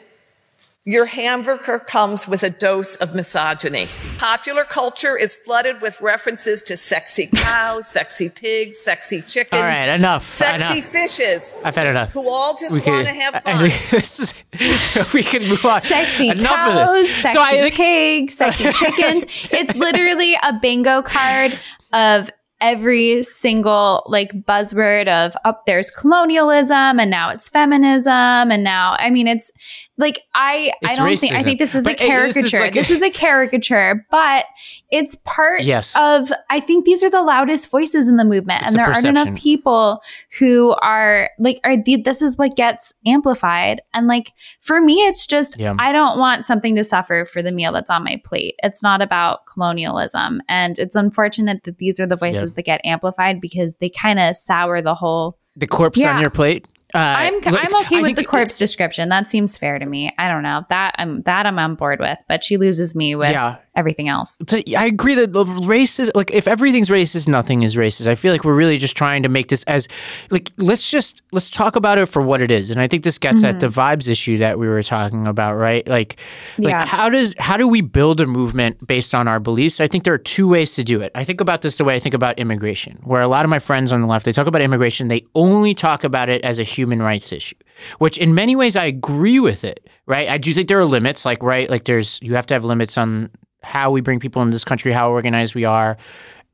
[0.88, 3.88] Your hamburger comes with a dose of misogyny.
[4.18, 9.60] Popular culture is flooded with references to sexy cows, sexy pigs, sexy chickens.
[9.60, 10.24] All right, enough.
[10.24, 10.88] Sexy enough.
[10.92, 11.56] fishes.
[11.64, 12.10] I've had enough.
[12.12, 13.42] Who all just We want to have fun.
[13.64, 15.80] I think this is- we can move on.
[15.80, 17.16] Sexy enough cows, of this.
[17.16, 19.24] sexy so I pigs, sexy chickens.
[19.52, 21.58] It's literally a bingo card
[21.92, 28.10] of every single like buzzword of up there's colonialism and now it's feminism
[28.50, 29.50] and now I mean it's
[29.98, 32.60] like I I don't think I think this is But, a uh, this is caricature.
[32.60, 34.44] like a- this is a caricature, but
[34.90, 35.94] it's part Yes.
[35.98, 38.92] of I think these are the loudest voices in the movement It's and the there
[38.92, 40.02] aren't enough people
[40.38, 45.26] who are like are the, this is what gets amplified and like for me it's
[45.26, 45.74] just Yeah.
[45.78, 48.54] I don't want something to suffer for the meal that's on my plate.
[48.62, 53.40] It's not about colonialism and it's unfortunate that these are the voices that get amplified
[53.40, 56.14] because they kind of sour the whole the corpse Yeah.
[56.14, 56.66] on your plate.
[56.96, 59.10] Uh, I'm look, I'm okay I with the corpse description.
[59.10, 60.14] That seems fair to me.
[60.18, 60.64] I don't know.
[60.70, 63.56] That I'm that I'm on board with, but she loses me with Yeah.
[63.76, 64.40] Everything else.
[64.48, 68.06] So I agree that the racist, like if everything's racist, nothing is racist.
[68.06, 69.86] I feel like we're really just trying to make this as,
[70.30, 72.70] like, let's just let's talk about it for what it is.
[72.70, 73.80] And I think this gets at the mm-hmm.
[73.80, 75.86] vibes issue that we were talking about, right?
[75.86, 76.18] Like,
[76.58, 76.86] like Yeah.
[76.86, 79.80] how does how do we build a movement based on our beliefs?
[79.80, 81.12] I think there are two ways to do it.
[81.14, 83.58] I think about this the way I think about immigration, where a lot of my
[83.58, 86.62] friends on the left they talk about immigration, they only talk about it as a
[86.64, 87.56] human rights issue,
[87.98, 90.28] which in many ways I agree with it, right?
[90.28, 92.96] I do think there are limits, like right, like there's you have to have limits
[92.96, 93.30] on
[93.66, 95.96] how we bring people in this country, how organized we are,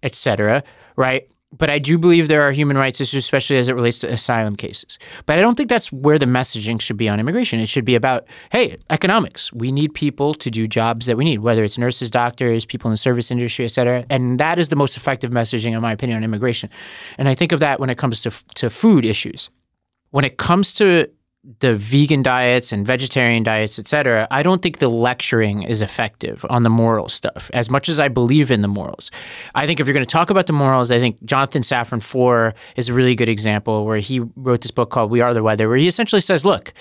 [0.03, 0.63] et cetera,
[0.97, 1.29] right?
[1.55, 4.57] But I do believe there are human rights issues, especially as it relates to asylum
[4.57, 4.99] cases.
[5.27, 7.61] But I don't think that's where the messaging should be on immigration.
[7.61, 9.53] It should be about, hey, economics.
[9.53, 12.95] We need people to do jobs that we need, whether it's nurses, doctors, people in
[12.95, 14.07] the service industry, et cetera.
[14.09, 16.71] And that is the most effective messaging, in my opinion, on immigration.
[17.19, 19.51] And I think of that when it comes to, to food issues.
[20.11, 21.11] When it comes to
[21.59, 26.47] the vegan diets and vegetarian diets, et cetera, I don't think the lecturing is effective
[26.49, 29.11] on the moral stuff as much as I believe in the morals.
[29.57, 32.55] I think if you're going to talk about the morals, I think Jonathan Safran Foer
[32.77, 35.69] is a really good example where he wrote this book called We Are the Weather,
[35.69, 36.73] where he essentially says, look,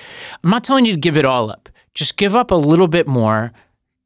[0.44, 1.68] I'm not telling you to give it all up.
[1.96, 3.52] Just give up a little bit more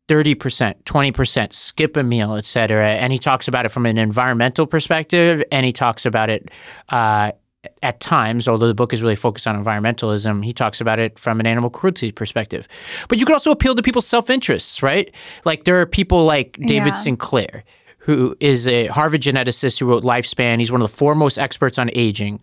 [0.07, 2.91] 30%, 20%, skip a meal, et cetera.
[2.91, 6.49] And he talks about it from an environmental perspective and he talks about it
[6.89, 7.33] uh,
[7.81, 11.39] at times, although the book is really focused on environmentalism, he talks about it from
[11.39, 12.67] an animal cruelty perspective.
[13.09, 15.13] But you could also appeal to people's self interests, right?
[15.43, 16.93] Like there are people like David Yeah.
[16.93, 17.63] Sinclair,
[17.99, 20.59] who is a Harvard geneticist who wrote Lifespan.
[20.59, 22.39] He's one of the foremost experts on aging.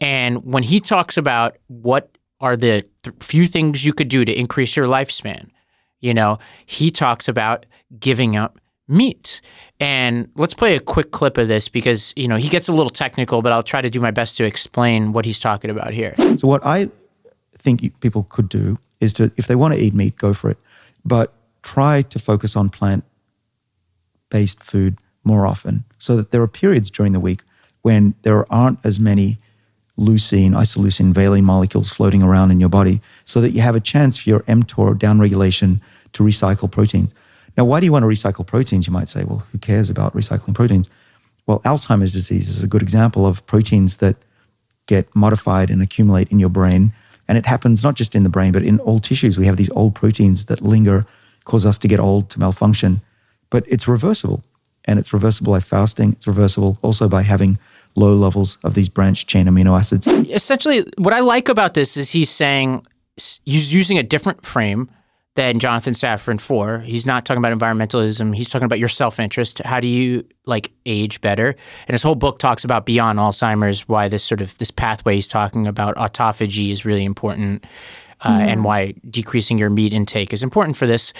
[0.00, 4.32] And when he talks about what are the th- few things you could do to
[4.32, 5.48] increase your lifespan,
[6.00, 7.66] you know, he talks about
[8.00, 9.40] giving up meat.
[9.80, 12.90] And let's play a quick clip of this because, you know, he gets a little
[12.90, 16.14] technical, but I'll try to do my best to explain what he's talking about here.
[16.36, 16.90] So what I
[17.56, 20.58] think people could do is to, if they want to eat meat, go for it,
[21.04, 27.12] but try to focus on plant-based food more often, so that there are periods during
[27.12, 27.42] the week
[27.82, 29.38] when there aren't as many
[29.96, 34.16] leucine, isoleucine, valine molecules floating around in your body, so that you have a chance
[34.16, 35.80] for your mTOR downregulation
[36.12, 37.14] to recycle proteins.
[37.56, 38.86] Now, why do you want to recycle proteins?
[38.86, 40.88] You might say, well, who cares about recycling proteins?
[41.46, 44.16] Well, Alzheimer's disease is a good example of proteins that
[44.86, 46.92] get modified and accumulate in your brain.
[47.28, 49.38] And it happens not just in the brain, but in all tissues.
[49.38, 51.02] We have these old proteins that linger,
[51.44, 53.00] cause us to get old, to malfunction.
[53.50, 54.42] But it's reversible.
[54.84, 56.12] And it's reversible by fasting.
[56.12, 57.58] It's reversible also by having
[57.94, 60.06] low levels of these branched chain amino acids.
[60.08, 62.84] Essentially, what I like about this is he's saying
[63.16, 64.90] he's using a different frame
[65.34, 66.80] than Jonathan Safran Foer.
[66.80, 68.36] He's not talking about environmentalism.
[68.36, 69.58] He's talking about your self interest.
[69.60, 71.48] How do you like age better?
[71.86, 75.28] And his whole book talks about beyond Alzheimer's, why this sort of this pathway he's
[75.28, 77.64] talking about autophagy is really important.
[78.24, 81.12] Uh, and why decreasing your meat intake is important for this.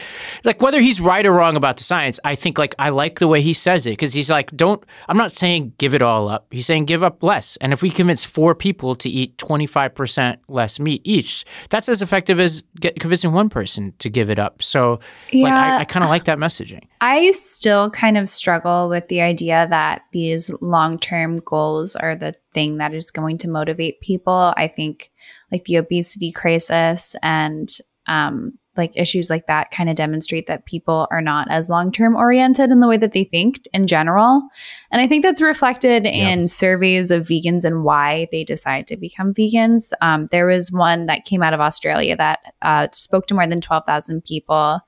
[0.45, 3.29] Like whether he's right or wrong about the science, I think like I like the
[3.29, 4.85] way he says it because he's like, don't.
[5.09, 6.47] I'm not saying give it all up.
[6.51, 7.57] He's saying give up less.
[7.57, 12.03] And if we convince four people to eat 25 percent less meat each, that's as
[12.03, 14.63] effective as get, convincing one person to give it up.
[14.63, 15.01] So, like,
[15.33, 15.77] Yeah.
[15.77, 16.83] I, I kind of like that messaging.
[17.01, 22.35] I still kind of struggle with the idea that these long term goals are the
[22.55, 24.55] thing that is going to motivate people.
[24.57, 25.11] I think
[25.53, 27.69] like the obesity crisis and
[28.07, 32.17] um, like issues like that kind of demonstrate that people are not as long term
[32.17, 34.43] oriented in the way that they think in general.
[34.91, 39.35] And I think that's reflected in surveys of vegans and why they decide to become
[39.35, 39.93] vegans.
[40.01, 43.61] Um, there was one that came out of Australia that uh, spoke to more than
[43.61, 44.81] 12,000 people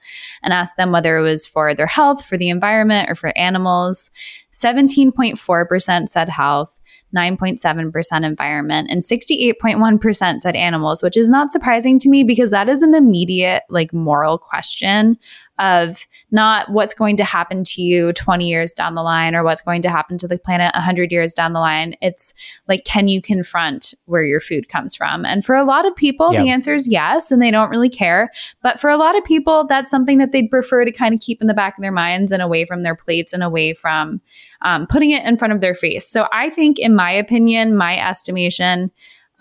[0.43, 4.11] and asked them whether it was for their health, for the environment, or for animals.
[4.55, 6.81] 17.4% said health,
[7.15, 12.83] 9.7% environment, and 68.1% said animals, which is not surprising to me because that is
[12.83, 15.19] an immediate, like, moral question
[15.59, 19.63] of not what's going to happen to you 20 years down the line or what's
[19.63, 21.95] going to happen to the planet 100 years down the line.
[22.01, 22.35] It's
[22.67, 25.25] like, can you confront where your food comes from?
[25.25, 28.31] And for a lot of people, the answer is yes, and they don't really care.
[28.63, 31.41] But for a lot of people, that's something that they'd prefer to kind of keep
[31.41, 34.21] in the back of their minds and away from their plates and away from
[34.63, 36.07] um, putting it in front of their face.
[36.09, 38.91] So I think, in my opinion, my estimation,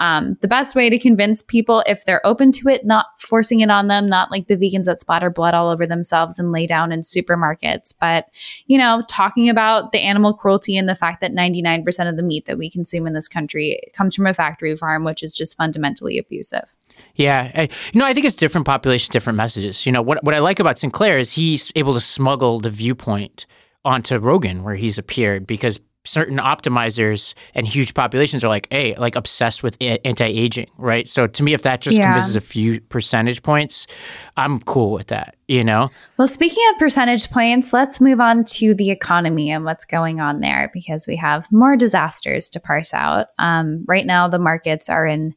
[0.03, 3.71] um, the best way to convince people if they're open to it, not forcing it
[3.71, 6.91] on them, not like the vegans that splatter blood all over themselves and lay down
[6.91, 8.27] in supermarkets, but
[8.67, 12.43] you know, talking about the animal cruelty and the fact that 99% of the meat
[12.47, 16.17] that we consume in this country comes from a factory farm, which is just fundamentally
[16.17, 16.75] abusive.
[17.15, 19.85] Yeah, I, you know, I think it's different population, different messages.
[19.85, 23.45] You know, what what I like about Sinclair is he's able to smuggle the viewpoint
[23.85, 29.15] onto Rogan where he's appeared because certain optimizers and huge populations are like, hey, like
[29.15, 31.07] obsessed with anti-aging, right?
[31.07, 32.11] So to me, if that just yeah.
[32.11, 33.87] convinces a few percentage points,
[34.35, 35.89] I'm cool with that, you know?
[36.17, 40.41] Well, speaking of percentage points, let's move on to the economy and what's going on
[40.41, 43.27] there because we have more disasters to parse out.
[43.39, 45.33] Um, right now, the markets are in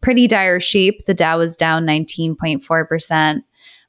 [0.00, 1.04] pretty dire shape.
[1.06, 3.42] The Dow is down 19.4%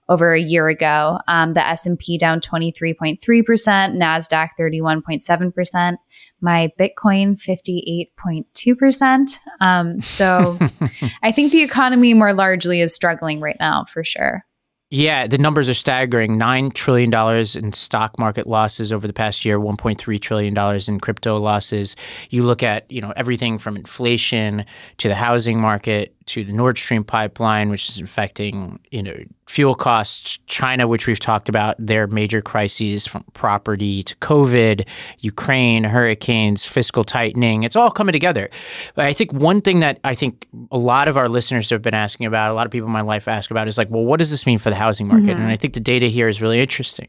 [0.10, 1.20] over a year ago.
[1.28, 5.98] Um, the S&P down 23.3%, Nasdaq 31.7%,
[6.42, 9.40] my Bitcoin 58.2%.
[9.60, 10.60] Um, so
[11.24, 14.44] I think the economy more largely is struggling right now for sure.
[14.90, 16.40] Yeah, the numbers are staggering.
[16.40, 17.14] $9 trillion
[17.56, 21.98] in stock market losses over the past year, $1.3 trillion in crypto losses.
[22.30, 24.66] You look at, you know, everything from inflation
[25.00, 29.16] to the housing market to the Nord Stream pipeline, which is affecting, you know,
[29.48, 34.86] fuel costs, China, which we've talked about, their major crises from property to COVID,
[35.20, 37.64] Ukraine, hurricanes, fiscal tightening.
[37.64, 38.50] It's all coming together.
[38.94, 41.94] But I think one thing that I think a lot of our listeners have been
[41.94, 44.20] asking about, a lot of people in my life ask about, is like, well, what
[44.20, 45.28] does this mean for the housing market?
[45.28, 45.44] Mm-hmm.
[45.44, 47.08] And I think the data here is really interesting.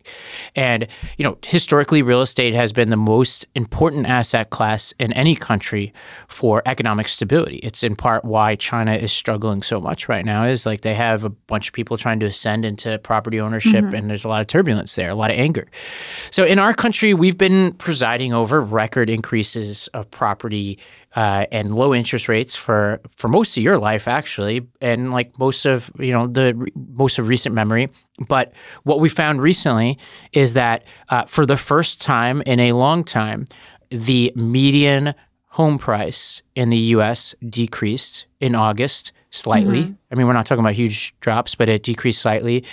[0.54, 5.34] And, you know, historically, real estate has been the most important asset class in any
[5.34, 5.92] country
[6.28, 7.56] for economic stability.
[7.58, 11.24] It's in part why China is struggling so much right now, is like they have
[11.24, 13.94] a bunch of people trying to ascend into property ownership, mm-hmm.
[13.94, 15.66] and there's a lot of turbulence there, a lot of anger.
[16.30, 20.78] So in our country, we've been presiding over record increases of property
[21.16, 25.66] uh, and low interest rates for for most of your life, actually, and like most
[25.66, 27.88] of you know the most of recent memory.
[28.28, 28.52] But
[28.82, 29.98] what we found recently
[30.32, 33.46] is that uh, for the first time in a long time,
[33.90, 35.14] the median
[35.51, 37.34] home price in the U.S.
[37.46, 39.84] decreased in August slightly.
[39.84, 39.92] Mm-hmm.
[40.11, 42.64] I mean, we're not talking about huge drops, but it decreased slightly.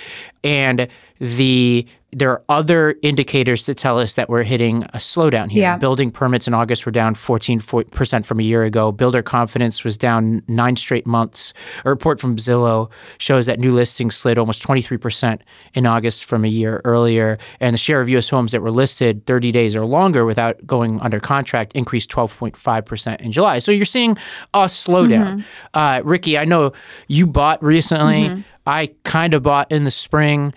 [0.44, 0.88] And
[1.20, 5.64] the there are other indicators that tell us that we're hitting a slowdown here.
[5.64, 5.78] Yeah.
[5.78, 8.94] Building permits in August were down 14% from a year ago.
[8.94, 11.54] Builder confidence was down nine straight months.
[11.84, 15.42] A report from Zillow shows that new listings slid almost 23%
[15.74, 17.38] in August from a year earlier.
[17.60, 18.30] And the share of U.S.
[18.30, 23.34] homes that were listed 30 days or longer without going under contract increased 12.5% in
[23.34, 23.60] July.
[23.60, 24.12] So you're seeing
[24.54, 25.40] a slowdown.
[25.40, 25.42] Mm-hmm.
[25.74, 26.72] Uh, Rikki, I know
[27.10, 28.30] you bought recently.
[28.30, 28.42] Mm-hmm.
[28.66, 30.54] I kind of bought in the spring.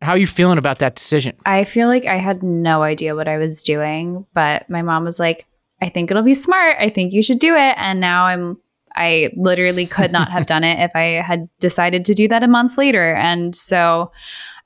[0.00, 1.36] How are you feeling about that decision?
[1.44, 5.18] I feel like I had no idea what I was doing, but my mom was
[5.18, 5.46] like,
[5.82, 6.76] I think it'll be smart.
[6.78, 7.74] I think you should do it.
[7.76, 8.58] And now I'm,
[8.94, 12.48] I literally could not have done it if I had decided to do that a
[12.48, 13.14] month later.
[13.14, 14.12] And so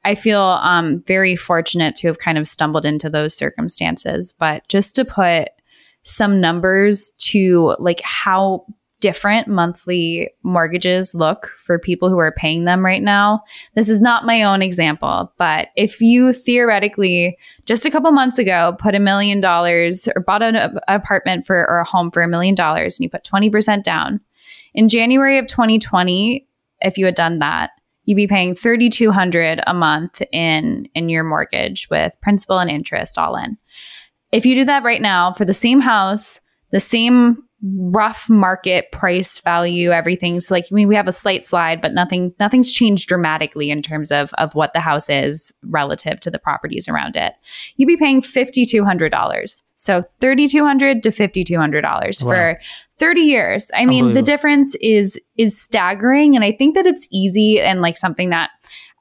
[0.05, 4.35] I feel um, very fortunate to have kind of stumbled into those circumstances.
[4.39, 5.49] But just to put
[6.03, 8.67] some numbers to like how
[9.03, 13.43] different monthly mortgages look for people who are paying them right now.
[13.75, 17.37] This is not my own example, but if you theoretically
[17.67, 21.81] just a couple months ago put a million dollars or bought an, apartment for or
[21.81, 24.21] a home for a million dollars and you put 20% down,
[24.73, 26.47] in January of 2020,
[26.83, 27.71] if you had done that,
[28.05, 33.35] you'd be paying 3200 a month in in your mortgage with principal and interest all
[33.35, 33.59] in.
[34.31, 36.41] If you do that right now for the same house,
[36.73, 41.81] the same rough market price value everything's like I mean we have a slight slide
[41.81, 46.31] but nothing nothing's changed dramatically in terms of of what the house is relative to
[46.31, 47.35] the properties around it.
[47.77, 51.83] You'd be paying $5200 so $3200 to $5200
[52.25, 52.29] wow.
[52.29, 52.61] for
[52.99, 53.71] 30 years.
[53.75, 57.97] I mean the difference is is staggering and i think that it's easy and like
[57.97, 58.51] something that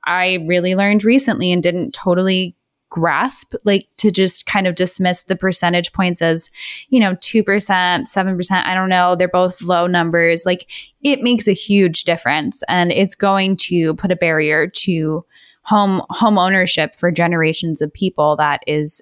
[0.05, 2.55] i really learned recently and didn't totally
[2.92, 6.52] grasp, like to just kind of dismiss the percentage points as,
[6.89, 10.46] you know, 2%, 7%, I don't know, they're both low numbers.
[10.46, 10.70] Like
[11.02, 15.26] it makes a huge difference and it's going to put a barrier to
[15.64, 19.02] home home ownership for generations of people that is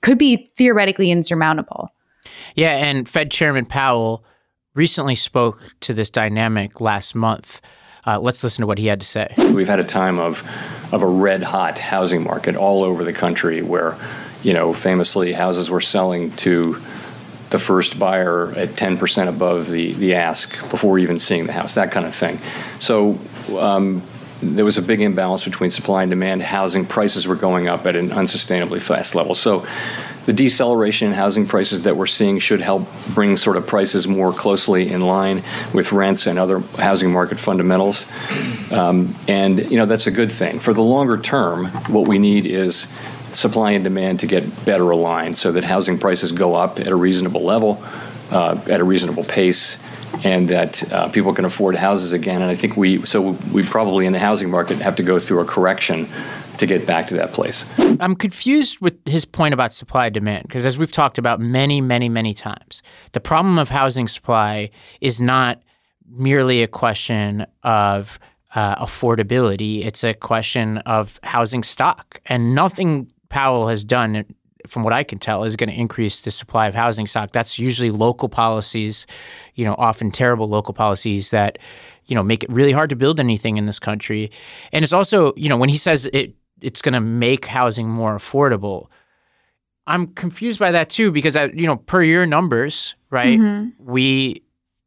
[0.00, 1.88] could be theoretically insurmountable.
[2.54, 4.24] Yeah, and Fed Chairman Powell
[4.74, 7.60] recently spoke to this dynamic last month.
[8.04, 9.32] Uh, let's listen to what he had to say.
[9.52, 10.42] We've had a time of
[10.92, 13.96] of a red hot housing market all over the country where,
[14.42, 16.74] you know, famously houses were selling to
[17.48, 21.92] the first buyer at 10% above the, the ask before even seeing the house, that
[21.92, 22.38] kind of thing.
[22.78, 23.18] So
[23.58, 24.02] um,
[24.42, 26.42] there was a big imbalance between supply and demand.
[26.42, 29.34] Housing prices were going up at an unsustainably fast level.
[29.34, 29.66] So
[30.26, 34.32] the deceleration in housing prices that we're seeing should help bring sort of prices more
[34.32, 35.42] closely in line
[35.74, 38.06] with rents and other housing market fundamentals.
[38.70, 40.58] Um, and, you know, that's a good thing.
[40.58, 42.88] For the longer term, what we need is
[43.32, 46.96] supply and demand to get better aligned so that housing prices go up at a
[46.96, 47.82] reasonable level,
[48.30, 49.78] uh, at a reasonable pace,
[50.24, 52.42] and that uh, people can afford houses again.
[52.42, 55.40] And I think we, so we probably in the housing market have to go through
[55.40, 56.08] a correction
[56.62, 57.64] to get back to that place.
[58.00, 61.80] I'm confused with his point about supply and demand because, as we've talked about many,
[61.80, 62.82] many, many times,
[63.12, 65.60] the problem of housing supply is not
[66.08, 68.18] merely a question of
[68.54, 72.20] uh, affordability, it's a question of housing stock.
[72.26, 74.24] And nothing Powell has done,
[74.66, 77.32] from what I can tell, is going to increase the supply of housing stock.
[77.32, 79.06] That's usually local policies,
[79.54, 81.58] you know, often terrible local policies that,
[82.04, 84.30] you know, make it really hard to build anything in this country.
[84.70, 88.16] And it's also, you know, when he says it, it's going to make housing more
[88.16, 88.86] affordable.
[89.86, 93.38] I'm confused by that too because I, you know, per your numbers, right?
[93.38, 93.84] Mm-hmm.
[93.84, 94.42] We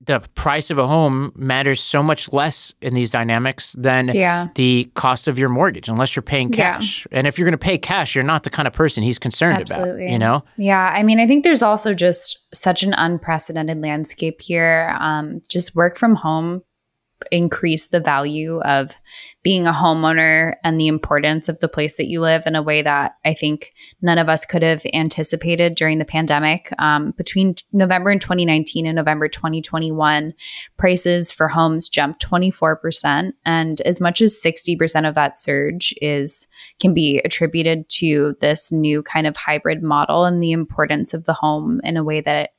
[0.05, 4.49] the price of a home matters so much less in these dynamics than yeah.
[4.55, 7.07] the cost of your mortgage, unless you're paying cash.
[7.11, 7.19] Yeah.
[7.19, 9.57] And if you're going to pay cash, you're not the kind of person he's concerned
[9.57, 10.05] Absolutely.
[10.05, 10.11] about.
[10.11, 10.43] You know?
[10.57, 10.93] Yeah.
[10.93, 14.95] I mean, I think there's also just such an unprecedented landscape here.
[14.99, 16.61] Um, just work from home
[17.31, 18.91] increase the value of
[19.43, 22.81] being a homeowner and the importance of the place that you live in a way
[22.81, 26.69] that I think none of us could have anticipated during the pandemic.
[26.79, 30.33] Um, between November in 2019 and November 2021,
[30.77, 33.33] prices for homes jumped 24%.
[33.45, 36.47] And as much as 60% of that surge is
[36.79, 41.33] can be attributed to this new kind of hybrid model and the importance of the
[41.33, 42.51] home in a way that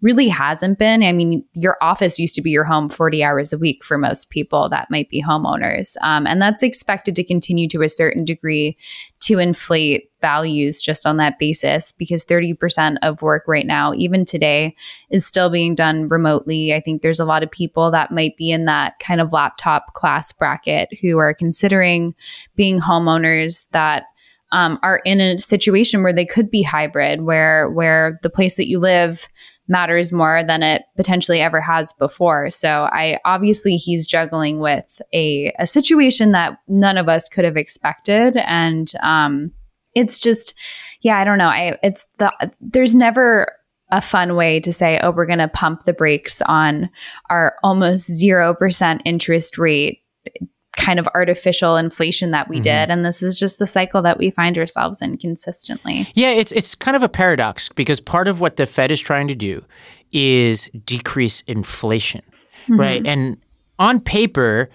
[0.00, 1.02] really hasn't been.
[1.02, 4.30] I mean, your office used to be your home 40 hours a week for most
[4.30, 5.96] people that might be homeowners.
[6.02, 8.76] Um, and that's expected to continue to a certain degree
[9.20, 14.74] to inflate values just on that basis because 30% of work right now, even today,
[15.10, 16.74] is still being done remotely.
[16.74, 19.92] I think there's a lot of people that might be in that kind of laptop
[19.94, 22.14] class bracket who are considering
[22.56, 24.04] being homeowners that
[24.52, 28.68] um, are in a situation where they could be hybrid, where where the place that
[28.68, 29.28] you live
[29.68, 32.50] matters more than it potentially ever has before.
[32.50, 37.56] So I obviously he's juggling with a, a situation that none of us could have
[37.56, 38.36] expected.
[38.36, 39.52] And um,
[39.94, 40.54] it's just,
[41.02, 41.48] yeah, I don't know.
[41.48, 43.52] I it's the there's never
[43.90, 46.90] a fun way to say, oh, we're gonna pump the brakes on
[47.30, 50.00] our almost zero percent interest rate
[50.76, 52.62] kind of artificial inflation that we mm-hmm.
[52.62, 56.08] did and this is just the cycle that we find ourselves in consistently.
[56.14, 59.28] Yeah, it's it's kind of a paradox because part of what the Fed is trying
[59.28, 59.64] to do
[60.12, 62.22] is decrease inflation,
[62.62, 62.80] mm-hmm.
[62.80, 63.06] right?
[63.06, 63.36] And
[63.78, 64.70] on paper,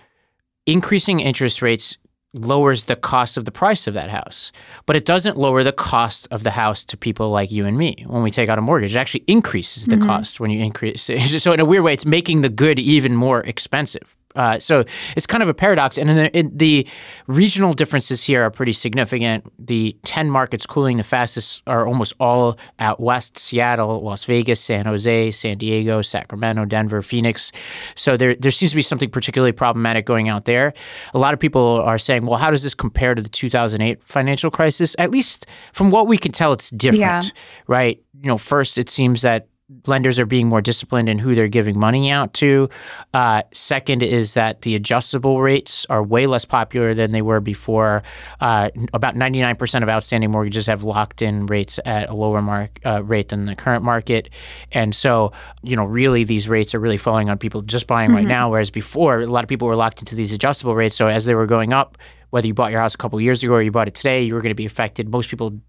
[0.66, 1.98] increasing interest rates
[2.34, 4.52] lowers the cost of the price of that house,
[4.86, 8.06] but it doesn't lower the cost of the house to people like you and me
[8.08, 8.96] when we take out a mortgage.
[8.96, 10.06] It actually increases the mm-hmm.
[10.06, 11.10] cost when you increase.
[11.40, 14.84] So in a weird way, it's making the good even more expensive, uh, so
[15.16, 15.98] it's kind of a paradox.
[15.98, 16.88] And the, in the,
[17.28, 19.46] regional differences here are pretty significant.
[19.60, 24.86] The 10 markets cooling the fastest are almost all out west Seattle, Las Vegas, San
[24.86, 27.52] Jose, San Diego, Sacramento, Denver, Phoenix.
[27.96, 30.74] So there, there seems to be something particularly problematic going out there.
[31.14, 34.52] A lot of people are saying, well, how does this compare to the 2008 financial
[34.52, 34.96] crisis?
[35.00, 37.42] At least from what we can tell, it's different, yeah.
[37.68, 38.02] right?
[38.22, 39.48] You know, first, it seems that
[39.86, 42.70] lenders are being more disciplined in who they're giving money out to.
[43.14, 48.02] Uh, second is that the adjustable rates are way less popular than they were before.
[48.40, 53.04] Uh, about 99% of outstanding mortgages have locked in rates at a lower mark uh,
[53.04, 54.30] rate than the current market,
[54.72, 58.18] and so you know really these rates are really falling on people just buying mm-hmm.
[58.18, 58.50] right now.
[58.50, 60.96] Whereas before, a lot of people were locked into these adjustable rates.
[60.96, 61.98] So as they were going up,
[62.32, 64.34] whether you bought your house a couple years ago or you bought it today, you
[64.34, 65.10] were going to be affected.
[65.10, 65.60] Most people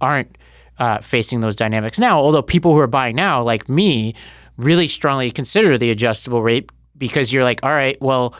[0.00, 0.36] aren't
[0.78, 2.18] uh, facing those dynamics now.
[2.18, 4.14] Although people who are buying now, like me,
[4.56, 8.34] really strongly consider the adjustable rate because you're like, all right, well,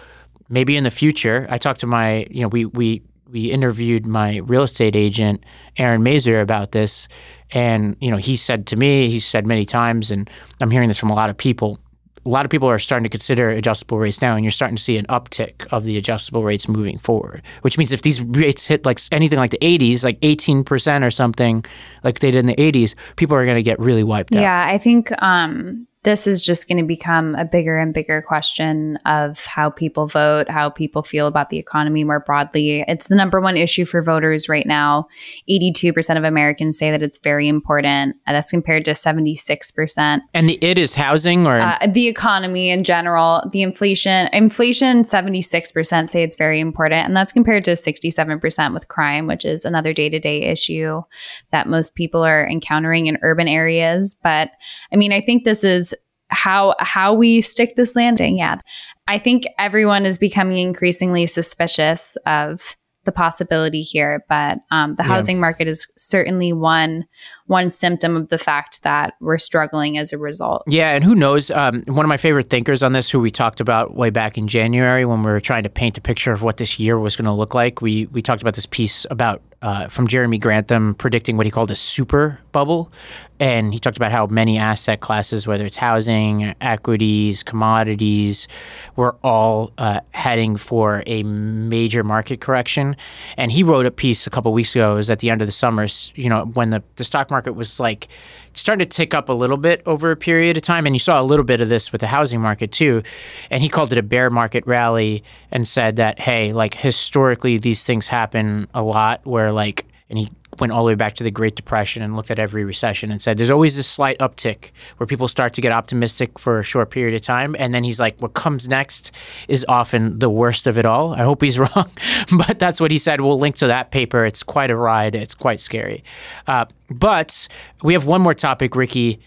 [0.49, 1.47] maybe in the future.
[1.51, 5.45] I talked to my, you know, we we we interviewed my real estate agent
[5.76, 7.09] Aaron Mazer about this,
[7.53, 10.30] and you know, he said to me, he said many times, and
[10.61, 11.78] I'm hearing this from a lot of people
[12.27, 14.83] a lot of people are starting to consider adjustable rates now, and you're starting to
[14.83, 17.43] see an uptick of the adjustable rates moving forward.
[17.62, 21.64] Which means if these rates hit like anything like the 80s, like 18% or something,
[22.03, 24.41] like they did in the 80s, people are going to get really wiped out.
[24.41, 28.96] Yeah, I think um, this is just going to become a bigger and bigger question
[29.07, 32.84] of how people vote, how people feel about the economy more broadly.
[32.86, 35.09] It's the number one issue for voters right now.
[35.50, 38.14] 82% of Americans say that it's very important.
[38.24, 40.20] That's compared to 76%.
[40.32, 46.11] And the it is housing or uh, the economy in general, the inflation, inflation 76%
[46.11, 50.42] say it's very important and that's compared to 67% with crime, which is another day-to-day
[50.42, 51.02] issue
[51.50, 54.52] that most people are encountering in urban areas, but
[54.92, 55.95] I mean, I think this is
[56.29, 58.39] how how we stick this landing.
[58.39, 58.59] Yeah.
[59.07, 65.09] I think everyone is becoming increasingly suspicious of the possibility here, but um, the yeah.
[65.09, 67.07] housing market is certainly one
[67.47, 70.64] one symptom of the fact that we're struggling as a result.
[70.66, 71.51] Yeah, and who knows?
[71.53, 74.49] Um, one of my favorite thinkers on this, who we talked about way back in
[74.49, 77.27] January when we were trying to paint a picture of what this year was going
[77.27, 77.81] to look like.
[77.81, 81.70] We we talked about this piece about uh, from Jeremy Grantham predicting what he called
[81.70, 82.93] a super bubble,
[83.39, 88.49] and he talked about how many asset classes, whether it's housing, equities, commodities,
[88.97, 92.97] were all uh, heading for a major market correction.
[93.37, 94.93] And he wrote a piece a couple weeks ago.
[94.93, 95.87] It was at the end of the summer.
[96.14, 98.09] You know, when the the stock market was like
[98.57, 100.87] starting to tick up a little bit over a period of time.
[100.87, 103.03] And you saw a little bit of this with the housing market too.
[103.51, 105.22] And he called it a bear market rally
[105.53, 110.30] and said that, hey, like historically, these things happen a lot where like, and he
[110.61, 113.20] went all the way back to the Great Depression and looked at every recession and
[113.20, 116.90] said there's always this slight uptick where people start to get optimistic for a short
[116.90, 117.57] period of time.
[117.59, 119.12] And then he's like, what comes next
[119.48, 121.14] is often the worst of it all.
[121.14, 121.90] I hope he's wrong,
[122.36, 123.20] but that's what he said.
[123.20, 124.24] We'll link to that paper.
[124.24, 126.04] It's quite a ride, it's quite scary.
[126.46, 127.48] Uh, but
[127.82, 129.20] we have one more topic, Rikki.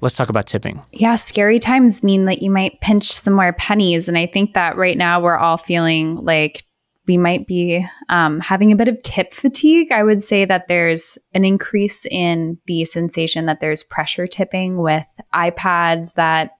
[0.00, 0.82] Let's talk about tipping.
[0.90, 4.08] Yeah, scary times mean that you might pinch some more pennies.
[4.08, 6.64] And I think that right now we're all feeling like
[7.06, 9.90] we might be um, having a bit of tip fatigue.
[9.90, 15.08] I would say that there's an increase in the sensation that there's pressure tipping with
[15.34, 16.52] iPads that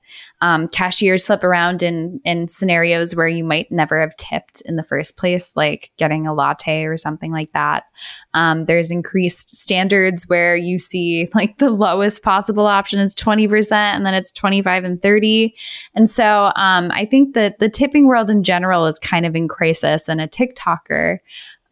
[0.43, 4.83] um, cashiers flip around in in scenarios where you might never have tipped in the
[4.83, 7.85] first place, like getting a latte or something like that.
[8.35, 14.05] Um, there's increased standards where you see like the lowest possible option is 20% and
[14.05, 15.55] then it's 25 and 30.
[15.95, 19.47] And so um, I think that the tipping world in general is kind of in
[19.47, 21.19] crisis and a TikToker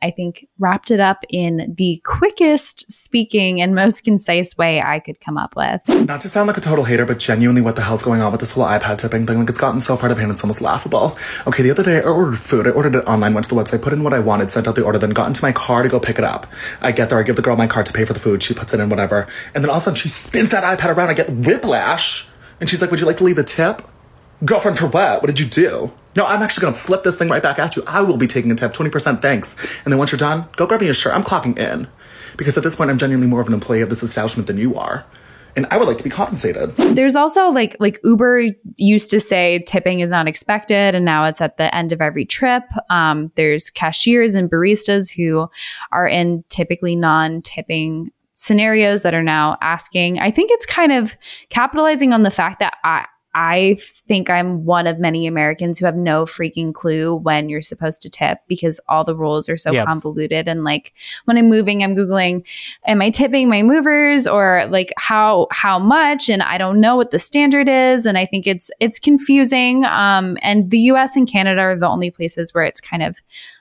[0.03, 5.21] I think, wrapped it up in the quickest speaking and most concise way I could
[5.21, 5.89] come up with.
[6.07, 8.41] Not to sound like a total hater, but genuinely, what the hell's going on with
[8.41, 9.39] this whole iPad tipping thing?
[9.41, 11.17] Like, it's gotten so far to pain, it's almost laughable.
[11.47, 12.67] Okay, the other day I ordered food.
[12.67, 14.75] I ordered it online, went to the website, put in what I wanted, sent out
[14.75, 16.47] the order, then got into my car to go pick it up.
[16.81, 18.43] I get there, I give the girl my card to pay for the food.
[18.43, 19.27] She puts it in, whatever.
[19.55, 21.11] And then all of a sudden, she spins that iPad around.
[21.11, 22.27] I get whiplash.
[22.61, 23.83] And she's like, Would you like to leave a tip?
[24.45, 25.23] Girlfriend, for what?
[25.23, 25.93] What did you do?
[26.17, 27.85] No, I'm actually gonna flip this thing right back at you.
[27.87, 29.57] I will be taking a tip, 20% thanks.
[29.85, 31.15] And then once you're done, go grab me a shirt.
[31.15, 31.89] I'm clocking in.
[32.37, 34.75] Because at this point, I'm genuinely more of an employee of this establishment than you
[34.75, 35.05] are.
[35.57, 36.75] And I would like to be compensated.
[36.77, 38.47] There's also like like Uber
[38.77, 42.25] used to say tipping is not expected, and now it's at the end of every
[42.25, 42.63] trip.
[42.89, 45.49] Um, there's cashiers and baristas who
[45.91, 50.19] are in typically non-tipping scenarios that are now asking.
[50.19, 51.17] I think it's kind of
[51.51, 53.05] capitalizing on the fact that I
[53.35, 58.03] I think I'm one of many Americans who have no freaking clue when you're supposed
[58.03, 60.49] to tip because all the rules are so convoluted.
[60.49, 60.95] And like
[61.27, 62.45] when I'm moving, I'm Googling,
[62.87, 66.29] am I tipping my movers or like how how much?
[66.29, 68.05] And I don't know what the standard is.
[68.05, 69.85] And I think it's it's confusing.
[69.85, 73.21] Um, and the US and Canada are the only places where it's kind of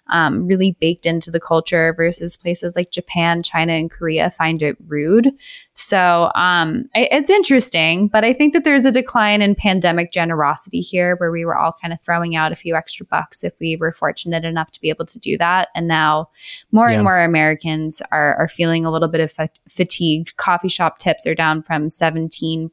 [0.10, 4.76] um, really baked into the culture versus places like Japan, China, and Korea find it
[4.88, 5.32] rude.
[5.80, 11.16] So um, it's interesting, but I think that there's a decline in pandemic generosity here
[11.16, 13.94] where we were all kind of throwing out a few extra bucks if we were
[13.94, 15.70] fortunate enough to be able to do that.
[15.74, 16.30] And now
[16.72, 16.96] more yeah.
[16.96, 20.36] and more Americans are, are feeling a little bit of fa- fatigue.
[20.36, 22.70] Coffee shop tips are down from 17.2%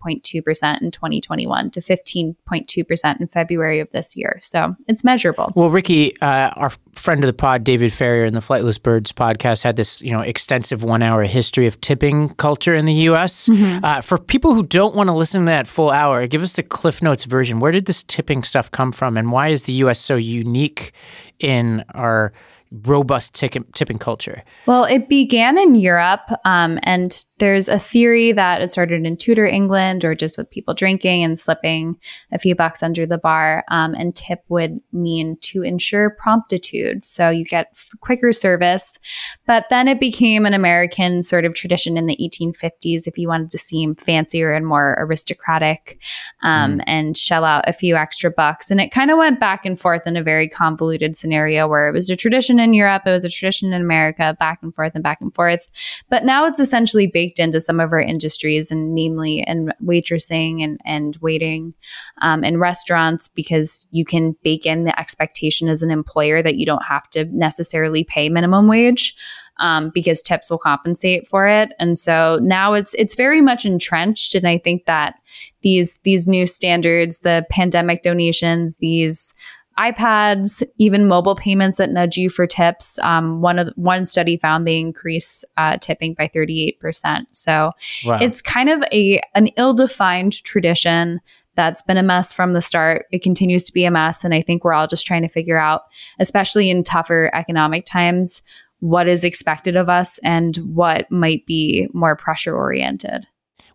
[0.82, 4.38] in 2021 to 15.2% in February of this year.
[4.42, 5.52] So it's measurable.
[5.54, 9.62] Well, Rikki, uh, our friend of the pod, David Farrier, in the Flightless Birds podcast,
[9.62, 13.48] had this you know extensive one hour history of tipping culture in the U.S.
[13.48, 13.84] Mm-hmm.
[13.84, 16.62] Uh, for people who don't want to listen to that full hour, give us the
[16.62, 17.60] Cliff Notes version.
[17.60, 20.00] Where did this tipping stuff come from, and why is the U.S.
[20.00, 20.92] so unique
[21.38, 22.32] in our
[22.70, 24.42] robust tipping, tipping culture?
[24.66, 29.46] Well, it began in Europe, um, and there's a theory that it started in Tudor
[29.46, 31.98] England or just with people drinking and slipping
[32.32, 33.62] a few bucks under the bar.
[33.70, 37.04] Um, and tip would mean to ensure promptitude.
[37.04, 38.98] So you get f- quicker service.
[39.46, 43.50] But then it became an American sort of tradition in the 1850s if you wanted
[43.50, 46.00] to seem fancier and more aristocratic
[46.42, 46.84] um, mm.
[46.86, 48.70] and shell out a few extra bucks.
[48.70, 51.92] And it kind of went back and forth in a very convoluted scenario where it
[51.92, 55.02] was a tradition in Europe, it was a tradition in America, back and forth and
[55.02, 55.70] back and forth.
[56.10, 60.80] But now it's essentially baked into some of our industries, and namely in waitressing and,
[60.84, 61.74] and waiting
[62.22, 66.66] um, in restaurants, because you can bake in the expectation as an employer that you
[66.66, 69.14] don't have to necessarily pay minimum wage.
[69.58, 71.72] Um, because tips will compensate for it.
[71.78, 74.34] And so now it's it's very much entrenched.
[74.34, 75.14] And I think that
[75.62, 79.32] these these new standards, the pandemic donations, these
[79.78, 82.98] iPads, even mobile payments that nudge you for tips.
[83.00, 87.24] Um, one of one study found they increase uh, tipping by 38%.
[87.32, 87.72] So
[88.04, 88.18] wow.
[88.20, 91.20] it's kind of a an ill-defined tradition
[91.56, 93.06] that's been a mess from the start.
[93.10, 95.58] It continues to be a mess, and I think we're all just trying to figure
[95.58, 95.82] out,
[96.18, 98.42] especially in tougher economic times,
[98.80, 103.26] what is expected of us and what might be more pressure oriented.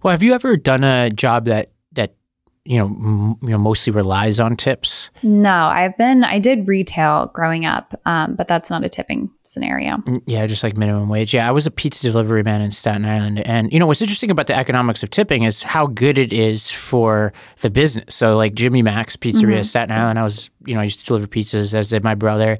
[0.04, 1.71] Well, have you ever done a job that
[2.64, 5.10] you know, m- you know, mostly relies on tips?
[5.24, 9.98] No, I've been I did retail growing up, um, but that's not a tipping scenario.
[9.98, 11.34] Mm, yeah, just like minimum wage.
[11.34, 14.30] Yeah, I was a pizza delivery man in Staten Island, and you know what's interesting
[14.30, 18.14] about the economics of tipping is how good it is for the business.
[18.14, 19.62] So, like Jimmy Mac's Pizzeria, mm-hmm.
[19.64, 22.60] Staten Island, I was you know I used to deliver pizzas as did my brother,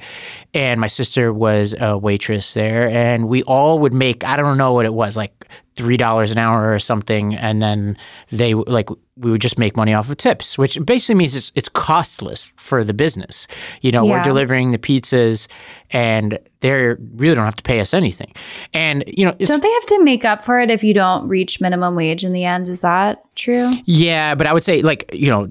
[0.56, 4.74] and my sister was a waitress there, and we all would make I don't know
[4.74, 7.98] what it was like three dollars an hour or something, and then
[8.32, 11.70] they like we would just make money off of tips, which basically means it's it's
[11.70, 13.48] costless for the business.
[13.82, 14.18] You know, yeah.
[14.18, 15.48] we're delivering the pizzas,
[15.92, 18.34] and they really don't have to pay us anything.
[18.74, 21.62] And you know, don't they have to make up for it if you don't reach
[21.62, 22.68] minimum wage in the end?
[22.68, 23.72] Is that true?
[23.86, 25.48] Yeah, but I would say like you know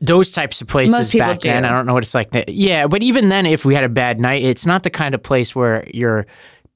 [0.00, 1.48] those types of places back do.
[1.48, 1.64] then.
[1.64, 2.30] I don't know what it's like.
[2.46, 5.22] Yeah, but even then, if we had a bad night, it's not the kind of
[5.22, 6.26] place where you're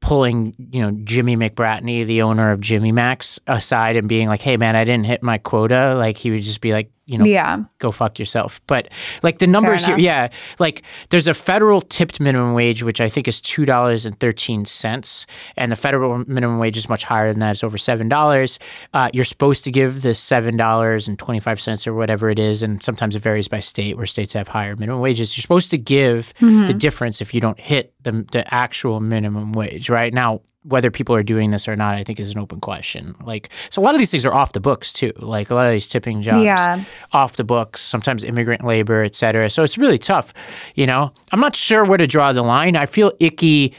[0.00, 4.56] pulling, you know, Jimmy McBratney, the owner of Jimmy Mac's, aside and being like, "Hey,
[4.56, 7.58] man, I didn't hit my quota." Like he would just be like, you know, yeah.
[7.78, 8.60] go fuck yourself.
[8.66, 8.88] But
[9.22, 10.28] like the numbers here, yeah,
[10.58, 14.66] like there's a federal tipped minimum wage, which I think is two dollars and thirteen
[14.66, 17.52] cents, and the federal minimum wage is much higher than that.
[17.52, 18.58] It's over seven dollars.
[18.92, 22.38] Uh, you're supposed to give the seven dollars and twenty five cents or whatever it
[22.38, 25.34] is, and sometimes it varies by state, where states have higher minimum wages.
[25.36, 26.66] You're supposed to give mm-hmm.
[26.66, 29.88] the difference if you don't hit the the actual minimum wage.
[29.88, 33.14] Right now, whether people are doing this or not, I think is an open question.
[33.22, 35.12] Like, so a lot of these things are off the books too.
[35.16, 36.84] Like a lot of these tipping jobs, yeah.
[37.12, 37.80] off the books.
[37.80, 39.48] Sometimes immigrant labor, et cetera.
[39.50, 40.34] So it's really tough.
[40.74, 42.76] You know, I'm not sure where to draw the line.
[42.76, 43.74] I feel icky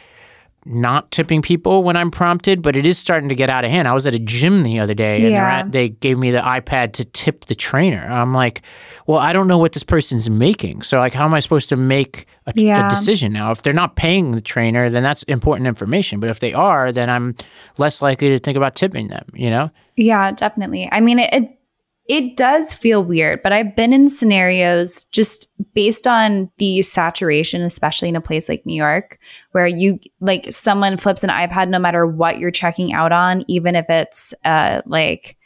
[0.65, 3.87] not tipping people when I'm prompted, but it is starting to get out of hand.
[3.87, 5.63] I was at a gym the other day and yeah.
[5.65, 8.05] they gave me the iPad to tip the trainer.
[8.05, 8.61] I'm like,
[9.07, 10.83] well, I don't know what this person's making.
[10.83, 12.87] So, like, how am I supposed to make a, yeah.
[12.87, 13.51] a decision now?
[13.51, 16.19] If they're not paying the trainer, then that's important information.
[16.19, 17.35] But if they are, then I'm
[17.77, 19.71] less likely to think about tipping them, you know?
[19.95, 20.89] Yeah, definitely.
[20.91, 21.58] I mean, it, it
[22.09, 28.09] it does feel weird, but I've been in scenarios just based on the saturation, especially
[28.09, 29.19] in a place like New York,
[29.51, 33.75] where you like someone flips an iPad no matter what you're checking out on, even
[33.75, 35.37] if it's uh, like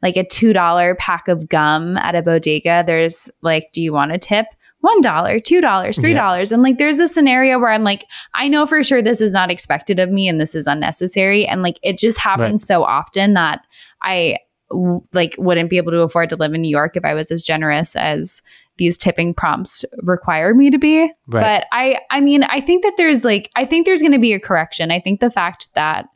[0.00, 2.84] like a two dollar pack of gum at a bodega.
[2.86, 4.46] There's like, do you want a tip?
[4.80, 6.50] one dollar, two dollars, three dollars.
[6.50, 6.56] Yeah.
[6.56, 8.04] And like there's a scenario where I'm like,
[8.34, 11.46] I know for sure this is not expected of me and this is unnecessary.
[11.46, 12.66] And like it just happens right.
[12.66, 13.64] so often that
[14.02, 14.38] I
[15.12, 17.42] like wouldn't be able to afford to live in New York if I was as
[17.42, 18.42] generous as
[18.78, 21.02] these tipping prompts require me to be.
[21.26, 21.42] Right.
[21.42, 24.32] But I I mean, I think that there's like I think there's going to be
[24.32, 24.90] a correction.
[24.90, 26.06] I think the fact that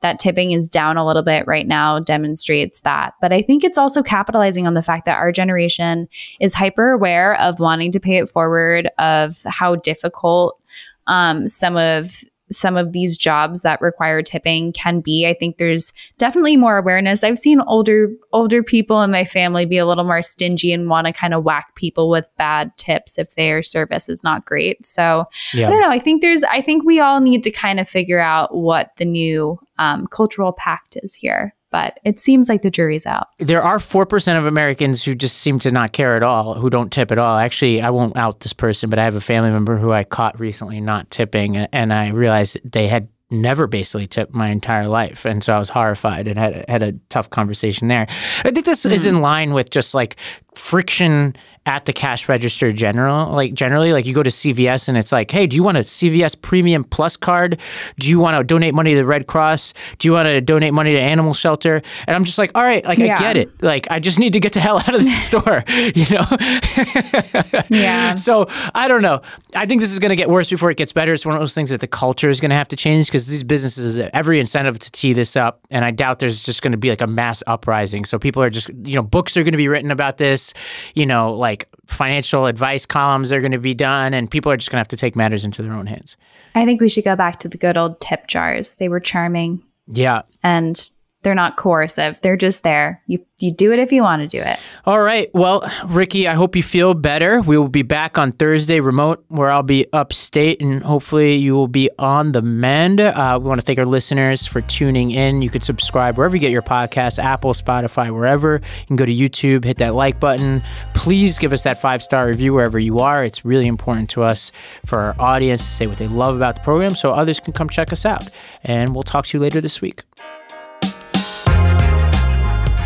[0.00, 3.14] that tipping is down a little bit right now demonstrates that.
[3.20, 6.08] But I think it's also capitalizing on the fact that our generation
[6.40, 10.60] is hyper aware of wanting to pay it forward of how difficult
[11.06, 15.26] um, some of some of these jobs that require tipping can be.
[15.26, 17.24] I think there's definitely more awareness.
[17.24, 21.06] I've seen older older people in my family be a little more stingy and want
[21.06, 24.84] to kind of whack people with bad tips if their service is not great.
[24.84, 25.68] So yeah.
[25.68, 25.90] I don't know.
[25.90, 29.04] I think there's I think we all need to kind of figure out what the
[29.04, 33.30] new um, cultural pact is here but it seems like the jury's out.
[33.40, 36.92] There are 4% of Americans who just seem to not care at all, who don't
[36.92, 37.36] tip at all.
[37.36, 40.38] Actually, I won't out this person, but I have a family member who I caught
[40.38, 45.24] recently not tipping, and I realized they had never basically tipped my entire life.
[45.24, 48.06] And so I was horrified and had, had a tough conversation there.
[48.44, 48.92] I think this mm-hmm.
[48.92, 50.14] is in line with just like
[50.54, 51.34] friction
[51.66, 55.30] at the cash register general like generally like you go to CVS and it's like
[55.30, 57.58] hey do you want a CVS premium plus card?
[57.98, 59.74] Do you want to donate money to the Red Cross?
[59.98, 61.82] Do you want to donate money to animal shelter?
[62.06, 63.16] And I'm just like all right like Yeah.
[63.16, 63.62] I get it.
[63.62, 67.64] Like I just need to get the hell out of the store you know?
[67.70, 68.14] Yeah.
[68.26, 69.22] so I don't know.
[69.54, 71.12] I think this is going to get worse before it gets better.
[71.12, 73.26] It's one of those things that the culture is going to have to change because
[73.26, 76.72] these businesses have every incentive to tee this up and I doubt there's just going
[76.72, 78.04] to be like a mass uprising.
[78.04, 80.52] So people are just you know books are going to be written about this
[80.94, 81.53] you know like
[81.86, 84.88] financial advice columns are going to be done and people are just going to have
[84.88, 86.16] to take matters into their own hands.
[86.54, 88.74] I think we should go back to the good old tip jars.
[88.76, 89.62] They were charming.
[89.86, 90.22] Yeah.
[90.42, 90.88] And
[91.24, 92.20] they're not coercive.
[92.20, 93.02] They're just there.
[93.06, 94.60] You you do it if you want to do it.
[94.86, 95.28] All right.
[95.34, 97.40] Well, Rikki, I hope you feel better.
[97.40, 101.68] We will be back on Thursday remote, where I'll be upstate, and hopefully you will
[101.68, 103.00] be on the mend.
[103.00, 105.42] Uh, we want to thank our listeners for tuning in.
[105.42, 108.60] You could subscribe wherever you get your podcast, Apple, Spotify, wherever.
[108.80, 110.62] You can go to YouTube, hit that like button.
[110.94, 113.24] Please give us that five star review wherever you are.
[113.24, 114.52] It's really important to us
[114.86, 117.68] for our audience to say what they love about the program so others can come
[117.68, 118.28] check us out.
[118.62, 120.02] And we'll talk to you later this week.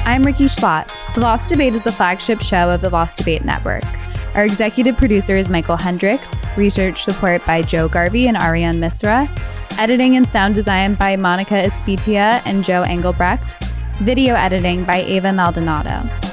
[0.09, 0.91] I'm Rikki Schlott.
[1.15, 3.85] The Lost Debate is the flagship show of the Lost Debate Network.
[4.35, 9.29] Our executive producer is Michael Hendricks, research support by Joe Garvey and Ariane Misra,
[9.79, 13.63] editing and sound design by Monica Espitia and Joe Engelbrecht,
[13.97, 16.28] video editing by Ava Maldonado.